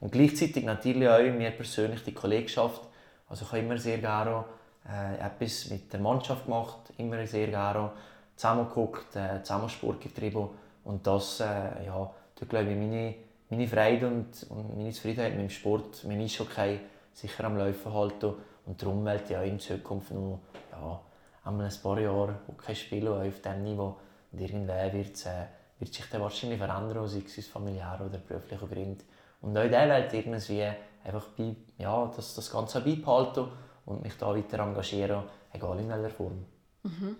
Und 0.00 0.12
gleichzeitig 0.12 0.64
natürlich 0.64 1.08
auch 1.08 1.18
mir 1.18 1.50
persönlich 1.50 2.04
die 2.04 2.14
Kollegschaft. 2.14 2.80
Also 3.28 3.44
ich 3.44 3.50
habe 3.50 3.62
immer 3.62 3.76
sehr 3.76 3.98
gerne 3.98 4.44
äh, 4.88 5.26
etwas 5.26 5.70
mit 5.70 5.92
der 5.92 5.98
Mannschaft 5.98 6.44
gemacht, 6.44 6.92
immer 6.96 7.26
sehr 7.26 7.48
gerne 7.48 7.90
zusammengeguckt, 8.36 9.16
äh, 9.16 9.42
zusammen 9.42 9.68
Sport 9.68 10.00
getrieben 10.00 10.48
und 10.84 11.04
das, 11.04 11.40
äh, 11.40 11.86
ja, 11.86 12.08
da 12.36 12.46
glaube 12.48 12.70
ich, 12.70 12.76
meine, 12.76 13.14
meine 13.50 13.66
Freude 13.66 14.06
und, 14.06 14.46
und 14.48 14.76
meine 14.76 14.90
Zufriedenheit 14.92 15.32
mit 15.32 15.42
dem 15.42 15.50
Sport, 15.50 16.04
mit 16.04 16.16
dem 16.18 16.24
Eishockey 16.24 16.78
sicher 17.14 17.44
am 17.44 17.56
Laufen 17.56 17.92
halten 17.92 18.34
und 18.66 18.82
darum 18.82 19.02
möchte 19.02 19.32
ich 19.32 19.38
auch 19.38 19.44
in 19.44 19.58
Zukunft 19.58 20.10
noch 20.12 20.40
ja, 20.72 21.00
einmal 21.44 21.66
ein 21.66 21.82
paar 21.82 22.00
Jahre 22.00 22.40
Hockey 22.48 22.74
spielen, 22.74 23.08
auf 23.08 23.40
diesem 23.40 23.62
Niveau 23.62 23.96
und 24.32 24.40
irgendwann 24.40 24.92
wird 24.92 25.26
äh, 25.26 25.46
wird 25.78 25.94
sich 25.94 26.06
dann 26.06 26.22
wahrscheinlich 26.22 26.58
verändern, 26.58 27.06
sei 27.08 27.22
es 27.26 27.38
aus 27.38 27.46
familiären 27.46 28.06
oder 28.06 28.18
beruflichen 28.18 28.68
Gründen. 28.68 29.04
Und 29.40 29.56
auch 29.56 29.62
in 29.62 29.68
dieser 29.68 29.88
Welt 29.88 30.12
irgendwie 30.14 30.62
einfach 31.04 31.28
bei, 31.36 31.56
ja, 31.78 32.12
das, 32.14 32.34
das 32.34 32.50
Ganze 32.50 32.80
beibehalten 32.80 33.48
und 33.84 34.02
mich 34.02 34.16
da 34.16 34.34
weiter 34.34 34.60
engagieren, 34.60 35.24
egal 35.52 35.78
in 35.78 35.88
welcher 35.88 36.10
Form. 36.10 36.44
Mhm. 36.82 37.16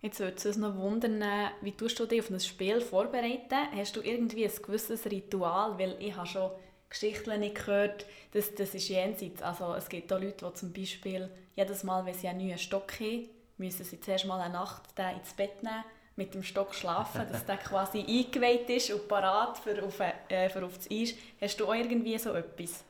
Jetzt 0.00 0.20
würde 0.20 0.36
es 0.36 0.44
uns 0.44 0.56
noch 0.56 0.76
wundern, 0.76 1.22
wie 1.62 1.72
tust 1.72 1.98
du 1.98 2.06
dich 2.06 2.20
auf 2.20 2.30
ein 2.30 2.40
Spiel 2.40 2.80
vorbereiten? 2.80 3.56
Hast 3.74 3.96
du 3.96 4.02
irgendwie 4.02 4.44
ein 4.44 4.52
gewisses 4.62 5.06
Ritual? 5.06 5.78
Weil 5.78 5.96
ich 5.98 6.14
habe 6.14 6.26
schon 6.26 6.50
Geschichten 6.90 7.40
nicht 7.40 7.56
gehört, 7.56 8.06
dass 8.32 8.54
das 8.54 8.74
ist 8.74 8.88
jenseits. 8.88 9.42
Also 9.42 9.74
es 9.74 9.88
gibt 9.88 10.12
auch 10.12 10.20
Leute, 10.20 10.46
die 10.46 10.54
zum 10.54 10.72
Beispiel 10.72 11.28
jedes 11.56 11.84
Mal, 11.84 12.04
wenn 12.06 12.14
sie 12.14 12.28
einen 12.28 12.46
neuen 12.46 12.58
Stock 12.58 12.92
haben, 13.00 13.28
müssen 13.58 13.84
sie 13.84 14.00
zuerst 14.00 14.26
mal 14.26 14.40
eine 14.40 14.54
Nacht 14.54 14.82
ins 14.98 15.32
Bett 15.34 15.62
nehmen 15.62 15.84
mit 16.16 16.34
dem 16.34 16.44
Stock 16.44 16.74
schlafen, 16.74 17.22
dass 17.30 17.44
der 17.44 17.56
quasi 17.56 17.98
eingeweiht 18.08 18.70
ist 18.70 18.92
und 18.92 19.08
parat 19.08 19.58
für, 19.58 19.82
auf, 19.82 20.00
äh, 20.28 20.48
für 20.48 20.64
auf 20.64 20.76
das 20.76 20.88
Eis. 20.90 21.14
Hast 21.40 21.58
du 21.58 21.66
auch 21.66 21.74
irgendwie 21.74 22.16
so 22.18 22.32
etwas? 22.32 22.84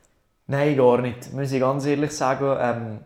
Nein, 0.47 0.77
gar 0.77 1.01
nicht. 1.01 1.33
Muss 1.33 1.51
ich 1.51 1.59
ganz 1.59 1.85
ehrlich 1.85 2.11
sagen, 2.11 2.55
ähm, 2.59 2.99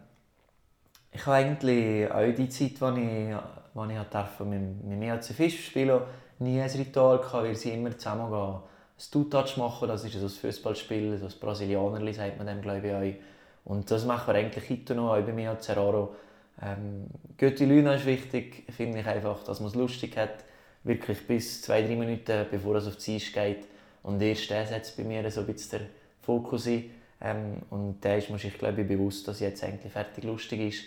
ich 1.12 1.26
habe 1.26 1.38
eigentlich 1.38 2.12
auch 2.12 2.36
die 2.36 2.50
Zeit, 2.50 2.72
die 2.72 3.30
ich, 3.30 3.36
wo 3.74 3.86
ich 3.86 3.98
durfte, 4.10 4.44
mit, 4.44 4.84
mit 4.84 5.00
mir 5.00 5.14
als 5.14 5.32
Fisch 5.32 5.68
spielen 5.68 6.02
nie 6.40 6.62
ein 6.62 6.70
Ritual 6.70 7.20
gehabt, 7.20 7.44
weil 7.44 7.56
sie 7.56 7.72
immer 7.72 7.98
zusammen 7.98 8.32
gehen. 8.32 8.60
Ein 9.00 9.12
Two-Touch 9.12 9.56
machen, 9.56 9.88
das 9.88 10.04
ist 10.04 10.16
ein 10.16 10.28
Fußballspiel, 10.28 11.20
das 11.20 11.34
Brasilianerli 11.36 12.12
sagt 12.12 12.38
man 12.38 12.48
dem, 12.48 12.62
glaube 12.62 12.86
ich, 12.86 12.94
auch. 12.94 13.72
Und 13.72 13.90
das 13.90 14.04
machen 14.04 14.28
wir 14.28 14.38
eigentlich 14.38 14.70
heute 14.70 14.94
noch, 14.94 15.14
auch 15.14 15.22
bei 15.22 15.32
mir 15.32 15.52
als 15.52 15.66
Zerraro. 15.66 16.16
Ähm, 16.62 17.06
Götti 17.38 17.64
Lüne 17.64 17.96
ist 17.96 18.06
wichtig, 18.06 18.66
finde 18.76 19.00
ich 19.00 19.08
einfach, 19.08 19.42
dass 19.46 19.62
man 19.62 19.70
es 19.70 19.76
lustig 19.76 20.18
hat, 20.18 20.44
wirklich 20.84 21.26
bis 21.26 21.62
zwei, 21.62 21.82
drei 21.82 21.96
Minuten, 21.96 22.46
bevor 22.52 22.76
es 22.76 22.88
auf 22.88 22.98
die 22.98 23.16
Eis 23.16 23.32
geht. 23.32 23.68
Und 24.04 24.22
erst 24.22 24.50
der 24.50 24.66
setzt 24.66 24.98
bei 24.98 25.06
mir 25.06 25.32
so 25.32 25.42
ein 25.42 25.46
bisschen 25.46 25.80
der 25.80 25.88
Fokus 26.22 26.68
ein. 26.68 26.92
Ähm, 27.22 27.62
und 27.70 28.02
da 28.02 28.16
ist 28.16 28.30
man 28.30 28.38
sich, 28.38 28.58
glaube 28.58 28.82
ich, 28.82 28.88
bewusst, 28.88 29.26
dass 29.30 29.40
jetzt 29.40 29.64
eigentlich 29.64 29.94
fertig 29.94 30.26
lustig 30.26 30.60
ist. 30.60 30.84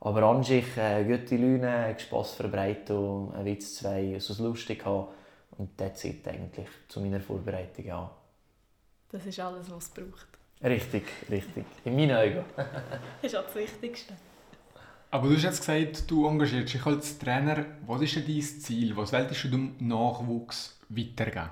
Aber 0.00 0.24
an 0.24 0.42
sich, 0.42 0.76
äh, 0.76 1.04
gute 1.04 1.36
Lüne, 1.36 1.94
Spass 1.96 2.32
verbreiten, 2.32 3.32
ein 3.34 3.44
Witz, 3.44 3.76
zwei, 3.76 4.14
also 4.14 4.42
lustig 4.42 4.84
haben. 4.84 5.06
Und 5.58 5.70
das 5.80 5.98
zählt 5.98 6.26
eigentlich 6.28 6.68
zu 6.88 7.00
meiner 7.00 7.20
Vorbereitung, 7.20 7.84
ja. 7.84 8.16
Das 9.10 9.24
ist 9.24 9.40
alles, 9.40 9.70
was 9.70 9.84
es 9.84 9.90
braucht. 9.90 10.28
Richtig, 10.62 11.04
richtig. 11.30 11.64
In 11.84 11.96
meinen 11.96 12.16
Augen. 12.16 12.44
das 12.56 12.66
ist 13.22 13.36
auch 13.36 13.44
das 13.44 13.54
Wichtigste. 13.54 14.14
Aber 15.10 15.28
du 15.28 15.36
hast 15.36 15.44
jetzt 15.44 15.60
gesagt, 15.60 16.10
du 16.10 16.26
engagierst 16.26 16.74
dich 16.74 16.84
als 16.84 17.18
Trainer. 17.18 17.64
Was 17.86 18.02
ist 18.02 18.16
denn 18.16 18.26
dein 18.26 18.42
Ziel? 18.42 18.96
Was 18.96 19.12
willst 19.12 19.44
du 19.44 19.48
dem 19.48 19.76
Nachwuchs 19.78 20.78
weitergeben? 20.88 21.50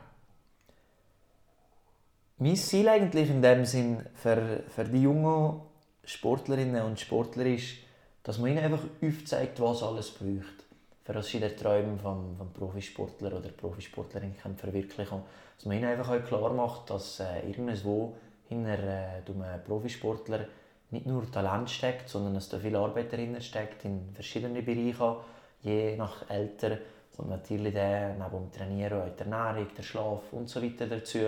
Mein 2.38 2.57
Ziel 2.57 2.88
eigentlich 2.88 3.31
in 3.31 3.40
dem 3.40 3.64
Sinn 3.64 4.05
für, 4.14 4.64
für 4.69 4.85
die 4.85 5.03
jungen 5.03 5.61
Sportlerinnen 6.05 6.83
und 6.83 6.99
Sportler 6.99 7.47
ist, 7.47 7.77
dass 8.25 8.38
man 8.38 8.51
ihnen 8.51 8.64
einfach 8.64 8.83
aufzeigt, 9.03 9.61
was 9.61 9.83
alles 9.83 10.11
braucht, 10.11 10.63
den 11.07 11.57
Träumen 11.57 11.99
vom, 11.99 12.37
vom 12.37 12.53
Profisportler 12.53 13.37
oder 13.37 13.51
Profisportlerin 13.51 14.35
verwirklichen 14.35 15.09
können. 15.09 15.23
Dass 15.57 15.67
man 15.67 15.77
ihnen 15.77 15.87
einfach 15.87 16.11
auch 16.11 16.25
klar 16.25 16.53
macht, 16.53 16.90
dass 16.90 17.21
äh, 17.21 17.47
irgendwo 17.49 18.17
hinter 18.49 18.79
äh, 18.79 19.23
einem 19.27 19.64
Profisportler 19.64 20.47
nicht 20.90 21.07
nur 21.07 21.31
Talent 21.31 21.71
steckt, 21.71 22.09
sondern 22.09 22.35
dass 22.35 22.49
da 22.49 22.59
viel 22.59 22.77
Arbeit 22.77 23.12
dahinter 23.12 23.40
steckt 23.40 23.85
in 23.85 24.11
verschiedenen 24.14 24.64
Bereichen, 24.64 25.17
je 25.62 25.97
nach 25.97 26.29
Alter 26.29 26.79
und 27.17 27.29
natürlich 27.29 27.73
der 27.73 28.14
neben 28.14 28.31
dem 28.31 28.53
Trainieren 28.53 29.03
auch 29.03 29.14
die 29.14 29.21
Ernährung, 29.21 29.69
der 29.77 29.83
Schlaf 29.83 30.33
und 30.33 30.49
so 30.49 30.62
weiter 30.62 30.87
dazu. 30.87 31.19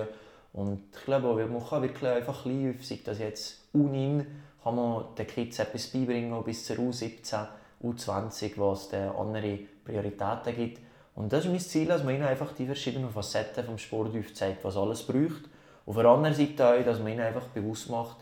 Und 0.52 0.84
ich 0.96 1.04
glaube, 1.04 1.46
man 1.46 1.64
kann 1.64 1.82
wirklich 1.82 2.10
einfach 2.10 2.46
ein 2.46 2.72
bisschen, 2.76 2.98
sei 2.98 3.02
das 3.04 3.18
jetzt 3.18 3.68
U9, 3.74 4.24
kann 4.62 4.74
man 4.74 5.14
den 5.16 5.26
Kids 5.26 5.58
etwas 5.58 5.86
beibringen, 5.88 6.42
bis 6.42 6.64
zur 6.64 6.76
U17, 6.76 7.46
U20, 7.82 8.52
was 8.56 8.86
es 8.86 8.94
andere 8.94 9.58
Prioritäten 9.84 10.54
gibt. 10.54 10.80
Und 11.14 11.32
das 11.32 11.44
ist 11.44 11.50
mein 11.50 11.60
Ziel, 11.60 11.86
dass 11.88 12.04
man 12.04 12.14
ihnen 12.14 12.24
einfach 12.24 12.52
die 12.52 12.66
verschiedenen 12.66 13.10
Facetten 13.10 13.64
vom 13.64 13.78
Sport 13.78 14.14
aufzeigt, 14.16 14.64
was 14.64 14.76
alles 14.76 15.02
braucht. 15.02 15.44
Auf 15.86 15.94
der 15.94 16.06
anderen 16.06 16.34
Seite 16.34 16.68
auch, 16.68 16.84
dass 16.84 16.98
man 16.98 17.12
ihnen 17.12 17.20
einfach 17.20 17.46
bewusst 17.48 17.88
macht, 17.88 18.16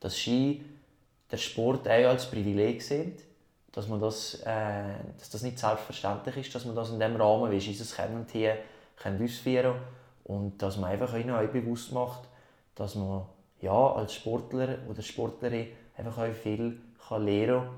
dass 0.00 0.18
Ski 0.18 0.64
der 1.30 1.36
Sport 1.36 1.86
auch 1.86 2.08
als 2.08 2.28
Privileg 2.30 2.82
sehen, 2.82 3.14
dass, 3.72 3.86
man 3.86 4.00
das, 4.00 4.34
äh, 4.44 4.94
dass 5.18 5.30
das 5.30 5.42
nicht 5.42 5.58
selbstverständlich 5.58 6.38
ist, 6.38 6.54
dass 6.54 6.64
man 6.64 6.74
das 6.74 6.90
in 6.90 6.98
dem 6.98 7.16
Rahmen, 7.16 7.50
wie 7.52 7.60
sie 7.60 7.70
es 7.70 7.94
kennen, 7.94 8.26
hier 8.32 8.56
ausführen 9.04 9.74
kann 9.74 10.34
und 10.36 10.62
dass 10.62 10.76
man 10.76 10.90
einfach 10.90 11.14
ihnen 11.14 11.30
auch 11.30 11.46
bewusst 11.48 11.92
macht, 11.92 12.22
dass 12.74 12.94
man 12.94 13.26
ja, 13.60 13.92
als 13.92 14.14
Sportler 14.14 14.78
oder 14.88 15.02
Sportlerin 15.02 15.68
einfach 15.96 16.18
auch 16.18 16.32
viel 16.32 16.80
kann 17.08 17.24
lernen 17.24 17.62
kann 17.62 17.70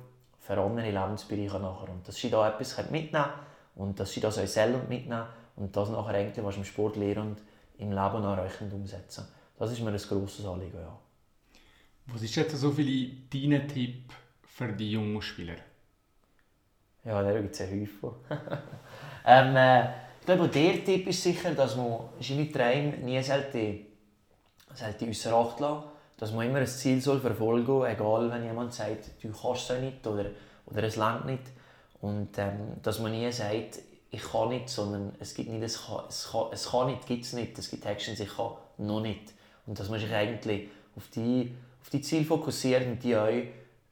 für 0.43 0.59
andere 0.59 0.91
Lebensbereiche 0.91 1.59
nachher. 1.59 1.89
Und 1.89 2.07
dass 2.07 2.17
sie 2.17 2.29
da 2.29 2.49
etwas 2.49 2.77
mitnehmen 2.91 3.25
können 3.25 3.33
und 3.77 3.99
dass 3.99 4.13
sie 4.13 4.21
das 4.21 4.39
auch 4.39 4.47
selber 4.47 4.79
mitnehmen 4.89 5.27
und 5.57 5.77
das 5.77 5.89
nachher 5.89 6.15
eigentlich, 6.15 6.45
was 6.45 6.57
im 6.57 6.65
Sport 6.65 6.97
lernen 6.97 7.31
und 7.31 7.43
im 7.79 7.91
Leben 7.91 8.01
auch 8.01 8.73
umsetzen. 8.73 9.25
Das 9.59 9.71
ist 9.71 9.81
mir 9.81 9.91
ein 9.91 9.97
grosses 9.97 10.45
Anliegen, 10.45 10.79
ja. 10.79 10.99
Was 12.07 12.23
ist 12.23 12.35
jetzt 12.35 12.57
so 12.57 12.73
viele 12.73 13.15
deine 13.33 13.67
Tipp 13.69 14.13
für 14.43 14.73
die 14.73 14.91
jungen 14.91 15.23
Spieler? 15.23 15.55
Ja, 17.05 17.23
da 17.23 17.41
gibt 17.41 17.55
es 17.55 17.61
Häufchen. 17.61 18.11
ähm, 19.27 19.57
äh, 19.57 19.85
ich 20.19 20.27
glaube, 20.27 20.49
der 20.49 20.85
Tipp 20.85 21.07
ist 21.07 21.23
sicher, 21.23 21.53
dass 21.55 21.77
man 21.77 22.01
seine 22.21 22.51
Träume 22.51 22.99
nie 22.99 23.23
sollte, 23.23 23.79
sollte 24.75 25.09
außer 25.09 25.37
Acht 25.37 25.61
lassen 25.61 25.92
dass 26.23 26.31
man 26.31 26.47
immer 26.47 26.61
ein 26.61 26.67
Ziel 26.69 27.01
soll 27.01 27.19
verfolgen 27.19 27.67
soll, 27.67 27.89
egal 27.89 28.31
wenn 28.31 28.45
jemand 28.45 28.73
sagt, 28.73 29.11
du 29.21 29.33
kannst 29.33 29.69
es 29.69 29.81
nicht 29.81 30.07
oder, 30.07 30.27
oder 30.67 30.85
es 30.85 30.95
langt 30.95 31.27
nicht. 31.27 31.43
Und 32.01 32.39
ähm, 32.39 32.77
dass 32.81 33.01
man 33.01 33.11
nie 33.11 33.33
sagt, 33.33 33.81
ich 34.09 34.23
kann 34.23 34.51
nicht, 34.51 34.69
sondern 34.69 35.17
es 35.19 35.35
gibt 35.35 35.51
nicht, 35.51 35.65
es 35.65 35.85
kann, 35.85 36.05
es 36.53 36.71
kann, 36.71 36.87
nicht, 36.87 37.07
gibt 37.09 37.25
es 37.25 37.33
nicht. 37.33 37.59
Es 37.59 37.69
gibt 37.69 37.85
Actions, 37.85 38.21
ich 38.21 38.37
kann 38.37 38.53
noch 38.79 39.01
nicht. 39.01 39.33
Und 39.67 39.81
dass 39.81 39.89
man 39.89 39.99
sich 39.99 40.13
eigentlich 40.13 40.69
auf 40.95 41.09
die, 41.09 41.57
auf 41.81 41.91
die 41.91 42.01
Ziele 42.01 42.25
fokussiert 42.25 42.87
und 42.87 43.03
die 43.03 43.17
auch 43.17 43.43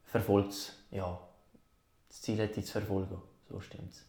verfolgt. 0.04 0.74
Ja, 0.92 1.18
das 2.06 2.22
Ziel 2.22 2.40
hat 2.40 2.54
zu 2.54 2.62
verfolgen. 2.62 3.20
So 3.48 3.60
stimmt. 3.60 4.04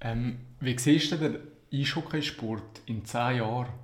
Ähm, 0.00 0.40
wie 0.58 0.78
siehst 0.78 1.12
du 1.12 1.18
den 1.18 1.38
Eishockeysport 1.70 2.80
in 2.86 3.04
zehn 3.04 3.36
Jahren? 3.36 3.83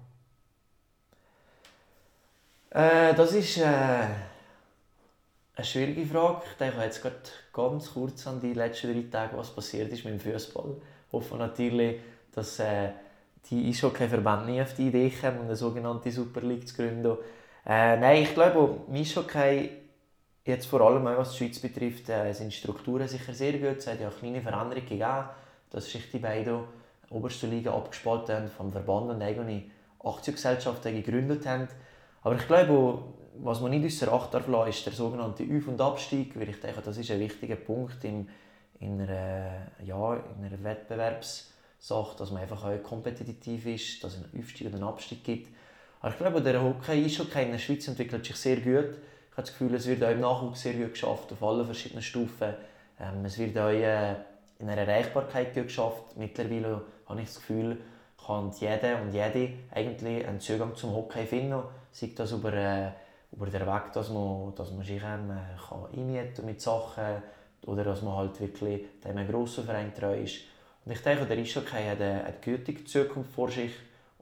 Äh, 2.71 3.15
das 3.15 3.33
ist 3.33 3.59
äh, 3.59 3.65
eine 3.65 5.65
schwierige 5.65 6.07
Frage. 6.07 6.43
Ich 6.53 6.57
denke 6.57 6.81
jetzt 6.83 7.03
gerade 7.03 7.17
ganz 7.53 7.93
kurz 7.93 8.27
an 8.27 8.41
die 8.41 8.55
letzten 8.55 8.93
drei 8.93 9.11
Tage, 9.11 9.37
was 9.37 9.55
passiert 9.55 9.93
ist 9.93 10.05
mit 10.05 10.15
dem 10.15 10.21
Fußball. 10.21 10.77
Ich 11.09 11.13
hoffe 11.13 11.37
natürlich, 11.37 12.01
dass 12.33 12.61
äh, 12.61 12.91
die 13.51 13.69
Eishockey-Verbände 13.69 14.53
nie 14.53 14.63
auf 14.63 14.75
die 14.75 14.89
Idee 14.89 15.11
kommen, 15.11 15.43
eine 15.43 15.57
sogenannte 15.57 16.13
Super 16.13 16.43
League 16.43 16.69
zu 16.69 16.77
gründen. 16.77 17.17
Äh, 17.67 17.97
nein, 17.97 18.23
ich 18.23 18.35
glaube, 18.35 18.83
im 18.87 18.95
Eishockey, 18.95 19.71
jetzt 20.45 20.67
vor 20.67 20.81
allem 20.83 21.05
was 21.05 21.33
die 21.33 21.39
Schweiz 21.39 21.59
betrifft, 21.59 22.09
äh, 22.09 22.33
sind 22.33 22.53
die 22.53 22.57
Strukturen 22.57 23.09
sicher 23.09 23.35
sehr 23.35 23.55
gut. 23.55 23.79
Es 23.79 23.89
hat 23.89 24.01
ja 24.01 24.09
auch 24.09 24.17
kleine 24.17 24.43
Veränderungen 24.43 24.87
gegeben, 24.87 25.25
dass 25.71 25.91
sich 25.91 26.09
die 26.09 26.21
beiden 26.21 26.61
obersten 27.11 27.51
Ligen 27.51 27.71
abgespalten 27.71 28.37
haben, 28.37 28.49
vom 28.49 28.71
Verband 28.71 29.11
und 29.11 29.23
eigene 29.23 29.65
Aktiengesellschaften 29.99 30.95
gegründet 30.95 31.45
haben. 31.47 31.67
Aber 32.23 32.37
ich 32.37 32.47
glaube, 32.47 33.03
was 33.43 33.61
man 33.61 33.71
nicht 33.71 33.87
außer 33.87 34.13
Acht 34.13 34.35
darf 34.35 34.47
lassen, 34.49 34.71
ist 34.71 34.87
der 34.87 34.93
sogenannte 34.93 35.45
Auf- 35.45 35.69
und 35.69 35.81
Abstieg, 35.81 36.39
weil 36.39 36.49
ich 36.51 36.61
denke, 36.61 36.83
das 36.83 36.99
ist 36.99 37.11
ein 37.11 37.21
wichtiger 37.21 37.57
Punkt 37.57 38.05
in, 38.05 38.29
in, 38.81 39.01
einer, 39.01 39.69
ja, 39.85 40.15
in 40.15 40.45
einer 40.45 40.63
Wettbewerbssache, 40.63 42.17
dass 42.19 42.31
man 42.31 42.43
einfach 42.43 42.65
auch 42.65 42.83
kompetitiv 42.83 43.67
ist, 43.67 44.05
dass 44.05 44.17
es 44.17 44.25
einen 44.25 44.43
Aufstieg 44.43 44.67
und 44.67 44.75
einen 44.75 44.85
Abstieg 44.85 45.25
gibt. 45.25 45.55
Aber 46.01 46.13
ich 46.13 46.19
glaube, 46.19 46.41
der 46.43 46.63
Hockey, 46.63 47.05
Eishockey 47.05 47.43
in 47.43 47.53
der 47.53 47.59
Schweiz 47.59 47.87
entwickelt 47.89 48.25
sich 48.25 48.37
sehr 48.37 48.57
gut. 48.57 48.97
Ich 49.31 49.37
habe 49.37 49.43
das 49.43 49.51
Gefühl, 49.51 49.75
es 49.75 49.87
wird 49.87 50.03
auch 50.03 50.11
im 50.11 50.21
Nachwuchs 50.21 50.63
sehr 50.63 50.75
gut 50.75 50.93
geschafft, 50.93 51.33
auf 51.33 51.43
allen 51.43 51.65
verschiedenen 51.65 52.03
Stufen. 52.03 52.55
Ähm, 52.99 53.25
es 53.25 53.39
wird 53.39 53.57
auch 53.59 53.69
äh, 53.69 54.13
in 54.59 54.69
einer 54.69 54.83
Erreichbarkeit 54.83 55.55
gut 55.55 55.65
geschafft. 55.65 56.17
Mittlerweile 56.17 56.83
habe 57.07 57.21
ich 57.21 57.27
das 57.27 57.37
Gefühl, 57.37 57.79
kann 58.25 58.51
jeder 58.59 59.01
und 59.01 59.13
jede 59.13 59.55
eigentlich 59.71 60.27
einen 60.27 60.41
Zugang 60.41 60.75
zum 60.75 60.95
Hockey 60.95 61.27
finden. 61.27 61.63
Sei 61.93 62.13
das 62.15 62.33
über, 62.33 62.53
äh, 62.53 62.91
über 63.33 63.47
den 63.47 63.67
Weg, 63.67 63.93
dass 63.93 64.11
man, 64.11 64.55
dass 64.55 64.71
man 64.71 64.85
sich 64.85 65.03
ähm, 65.03 65.37
kann 65.69 65.87
einmieten 65.93 66.47
mit 66.47 66.61
Sachen 66.61 67.23
oder 67.67 67.85
dass 67.85 68.03
man 68.03 68.17
halt 68.17 68.41
wirklich 68.41 68.87
einem 69.05 69.29
grossen 69.29 69.65
Verein 69.65 69.95
treu 69.95 70.23
ist. 70.23 70.41
Und 70.85 70.93
ich 70.93 71.03
denke, 71.03 71.27
der 71.27 71.39
Eishockey 71.39 71.85
hat 71.85 72.01
eine, 72.01 72.25
eine 72.25 72.37
gute 72.43 72.85
Zukunft 72.85 73.33
vor 73.33 73.51
sich 73.51 73.73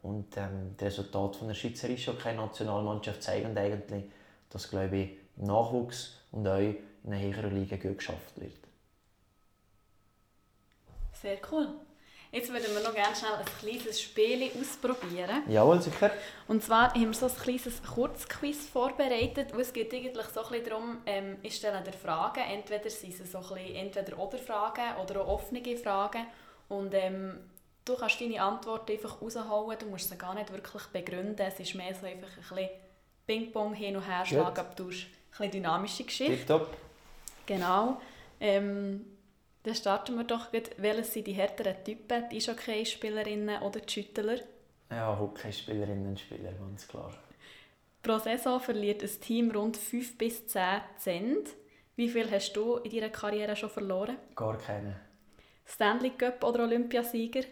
und 0.03 0.37
ähm, 0.37 0.77
die 0.79 0.85
Resultate 0.85 1.47
der 1.47 1.55
Schweizer 1.55 1.89
Eishockey-Nationalmannschaft 1.89 3.23
zeigen 3.23 3.57
eigentlich, 3.57 4.05
dass 4.51 4.71
glaube 4.71 4.97
ich, 4.97 5.11
Nachwuchs 5.37 6.21
und 6.33 6.47
auch 6.49 6.59
in 6.59 6.77
einer 7.07 7.21
höheren 7.21 7.55
Liga 7.55 7.77
gut 7.77 7.99
geschafft 7.99 8.41
wird. 8.41 8.53
Sehr 11.13 11.39
cool. 11.51 11.69
Jetzt 12.31 12.53
würden 12.53 12.75
wir 12.75 12.83
noch 12.83 12.95
gerne 12.95 13.17
schnell 13.17 13.33
ein 13.33 13.45
kleines 13.59 14.01
Spiel 14.01 14.51
ausprobieren. 14.61 15.45
Jawohl, 15.49 15.81
sicher. 15.81 16.11
Und 16.47 16.63
zwar 16.63 16.93
haben 16.93 17.07
wir 17.07 17.15
so 17.15 17.27
ein 17.27 17.35
kleines 17.35 17.83
Kurzquiz 17.83 18.67
vorbereitet. 18.67 19.53
Und 19.53 19.61
es 19.61 19.73
geht 19.73 19.93
eigentlich 19.95 20.27
so 20.27 20.45
ein 20.45 20.65
darum, 20.65 20.99
ähm, 21.07 21.39
ich 21.43 21.57
stelle 21.57 21.83
dir 21.83 21.93
Fragen. 21.93 22.41
Entweder 22.41 22.91
sind 22.91 23.19
es 23.19 23.33
so 23.33 23.39
ein 23.39 23.75
entweder 23.75 24.19
oder 24.19 24.37
Fragen 24.37 25.01
oder 25.03 25.23
auch 25.23 25.29
offene 25.29 25.77
Fragen. 25.79 26.27
Und 26.69 26.93
ähm, 26.93 27.39
du 27.85 27.97
kannst 27.97 28.21
deine 28.21 28.43
Antwort 28.43 28.91
einfach 28.91 29.23
raushauen. 29.23 29.79
Du 29.79 29.87
musst 29.87 30.11
sie 30.11 30.17
gar 30.17 30.35
nicht 30.35 30.53
wirklich 30.53 30.83
begründen. 30.93 31.47
Es 31.47 31.59
ist 31.59 31.75
mehr 31.75 31.95
so 31.95 32.07
einfach 32.07 32.29
ein 32.29 32.43
bisschen 32.57 32.69
Ping-Pong 33.27 33.75
hin 33.75 33.97
und 33.97 34.09
her 34.09 34.25
schlagen, 34.25 34.65
du 34.77 34.91
hast 34.91 35.07
eine 35.39 35.51
dynamische 35.51 36.05
Geschichte. 36.05 36.37
Tipptopp. 36.37 36.77
Genau. 37.47 38.01
Ähm, 38.41 39.05
dann 39.63 39.75
starten 39.75 40.17
wir 40.17 40.25
doch 40.25 40.53
gut. 40.53 40.71
Welches 40.77 41.13
sind 41.13 41.27
die 41.27 41.33
härteren 41.33 41.83
Typen? 41.85 42.29
Die 42.31 42.37
Eishockey-Spielerinnen 42.37 43.63
oder 43.63 43.81
die 43.81 43.93
Schüttler? 43.93 44.39
Ja, 44.91 45.19
Hockeyspielerinnen 45.19 46.07
und 46.07 46.21
Spieler, 46.21 46.53
ganz 46.53 46.89
klar. 46.89 47.13
Pro 48.03 48.19
Saison 48.19 48.61
verliert 48.61 49.03
ein 49.03 49.21
Team 49.21 49.51
rund 49.51 49.77
5 49.77 50.17
bis 50.17 50.47
10 50.47 50.81
Cent. 50.99 51.49
Wie 51.97 52.09
viel 52.09 52.31
hast 52.31 52.53
du 52.55 52.77
in 52.77 52.93
deiner 52.93 53.11
Karriere 53.11 53.57
schon 53.57 53.71
verloren? 53.71 54.17
Gar 54.35 54.57
keine. 54.57 55.01
Stanley 55.67 56.11
Cup 56.11 56.43
oder 56.45 56.63
Olympiasieger? 56.63 57.43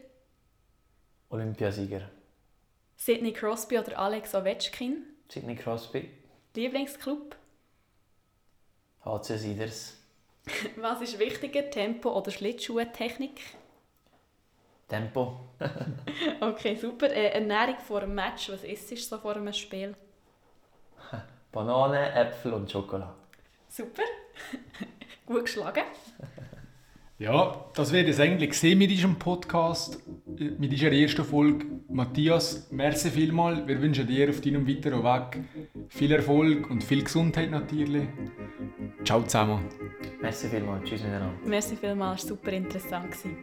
Olympiasieger. 1.28 2.08
Sidney 2.96 3.32
Crosby 3.32 3.78
oder 3.78 3.98
Alex 3.98 4.34
Ovechkin? 4.34 5.04
Sidney 5.28 5.56
Crosby. 5.56 6.08
Lieblingsclub? 6.54 7.36
HC 9.04 9.36
Siders. 9.36 9.96
Was 10.76 11.00
ist 11.02 11.18
wichtiger, 11.18 11.68
Tempo 11.70 12.10
oder 12.10 12.30
Schlittschuhtechnik? 12.30 13.40
Tempo. 14.88 15.40
Okay, 16.40 16.76
super. 16.76 17.10
Äh, 17.10 17.30
Ernährung 17.30 17.76
vor 17.86 18.02
einem 18.02 18.14
Match, 18.14 18.50
was 18.50 18.62
isst 18.62 18.90
du 18.90 18.96
so 18.96 19.18
vor 19.18 19.36
einem 19.36 19.52
Spiel? 19.52 19.94
Banane, 21.52 22.12
Äpfel 22.12 22.52
und 22.52 22.70
Schokolade. 22.70 23.14
Super. 23.68 24.02
Gut 25.26 25.46
geschlagen. 25.46 25.84
Ja, 27.18 27.64
das 27.74 27.92
wird 27.92 28.08
es 28.08 28.20
eigentlich 28.20 28.50
gesehen 28.50 28.78
mit 28.78 28.90
diesem 28.90 29.18
Podcast, 29.18 30.02
mit 30.26 30.70
dieser 30.70 30.92
ersten 30.92 31.24
Folge. 31.24 31.64
Matthias, 31.88 32.68
merci 32.70 33.10
vielmal. 33.10 33.66
Wir 33.66 33.80
wünschen 33.80 34.06
dir 34.06 34.28
auf 34.28 34.42
deinem 34.42 34.68
weiteren 34.68 35.02
Weg 35.02 35.42
viel 35.88 36.12
Erfolg 36.12 36.68
und 36.68 36.84
viel 36.84 37.02
Gesundheit 37.02 37.50
natürlich. 37.50 38.06
Ciao 39.04 39.22
zusammen. 39.22 39.64
Merci 40.26 40.48
vielmals. 40.48 40.82
Tschüss 40.84 41.02
miteinander. 41.04 41.30
Merci 41.44 41.76
vielmals, 41.76 42.22
super 42.26 42.52
interessant 42.52 43.12
gewesen. 43.12 43.36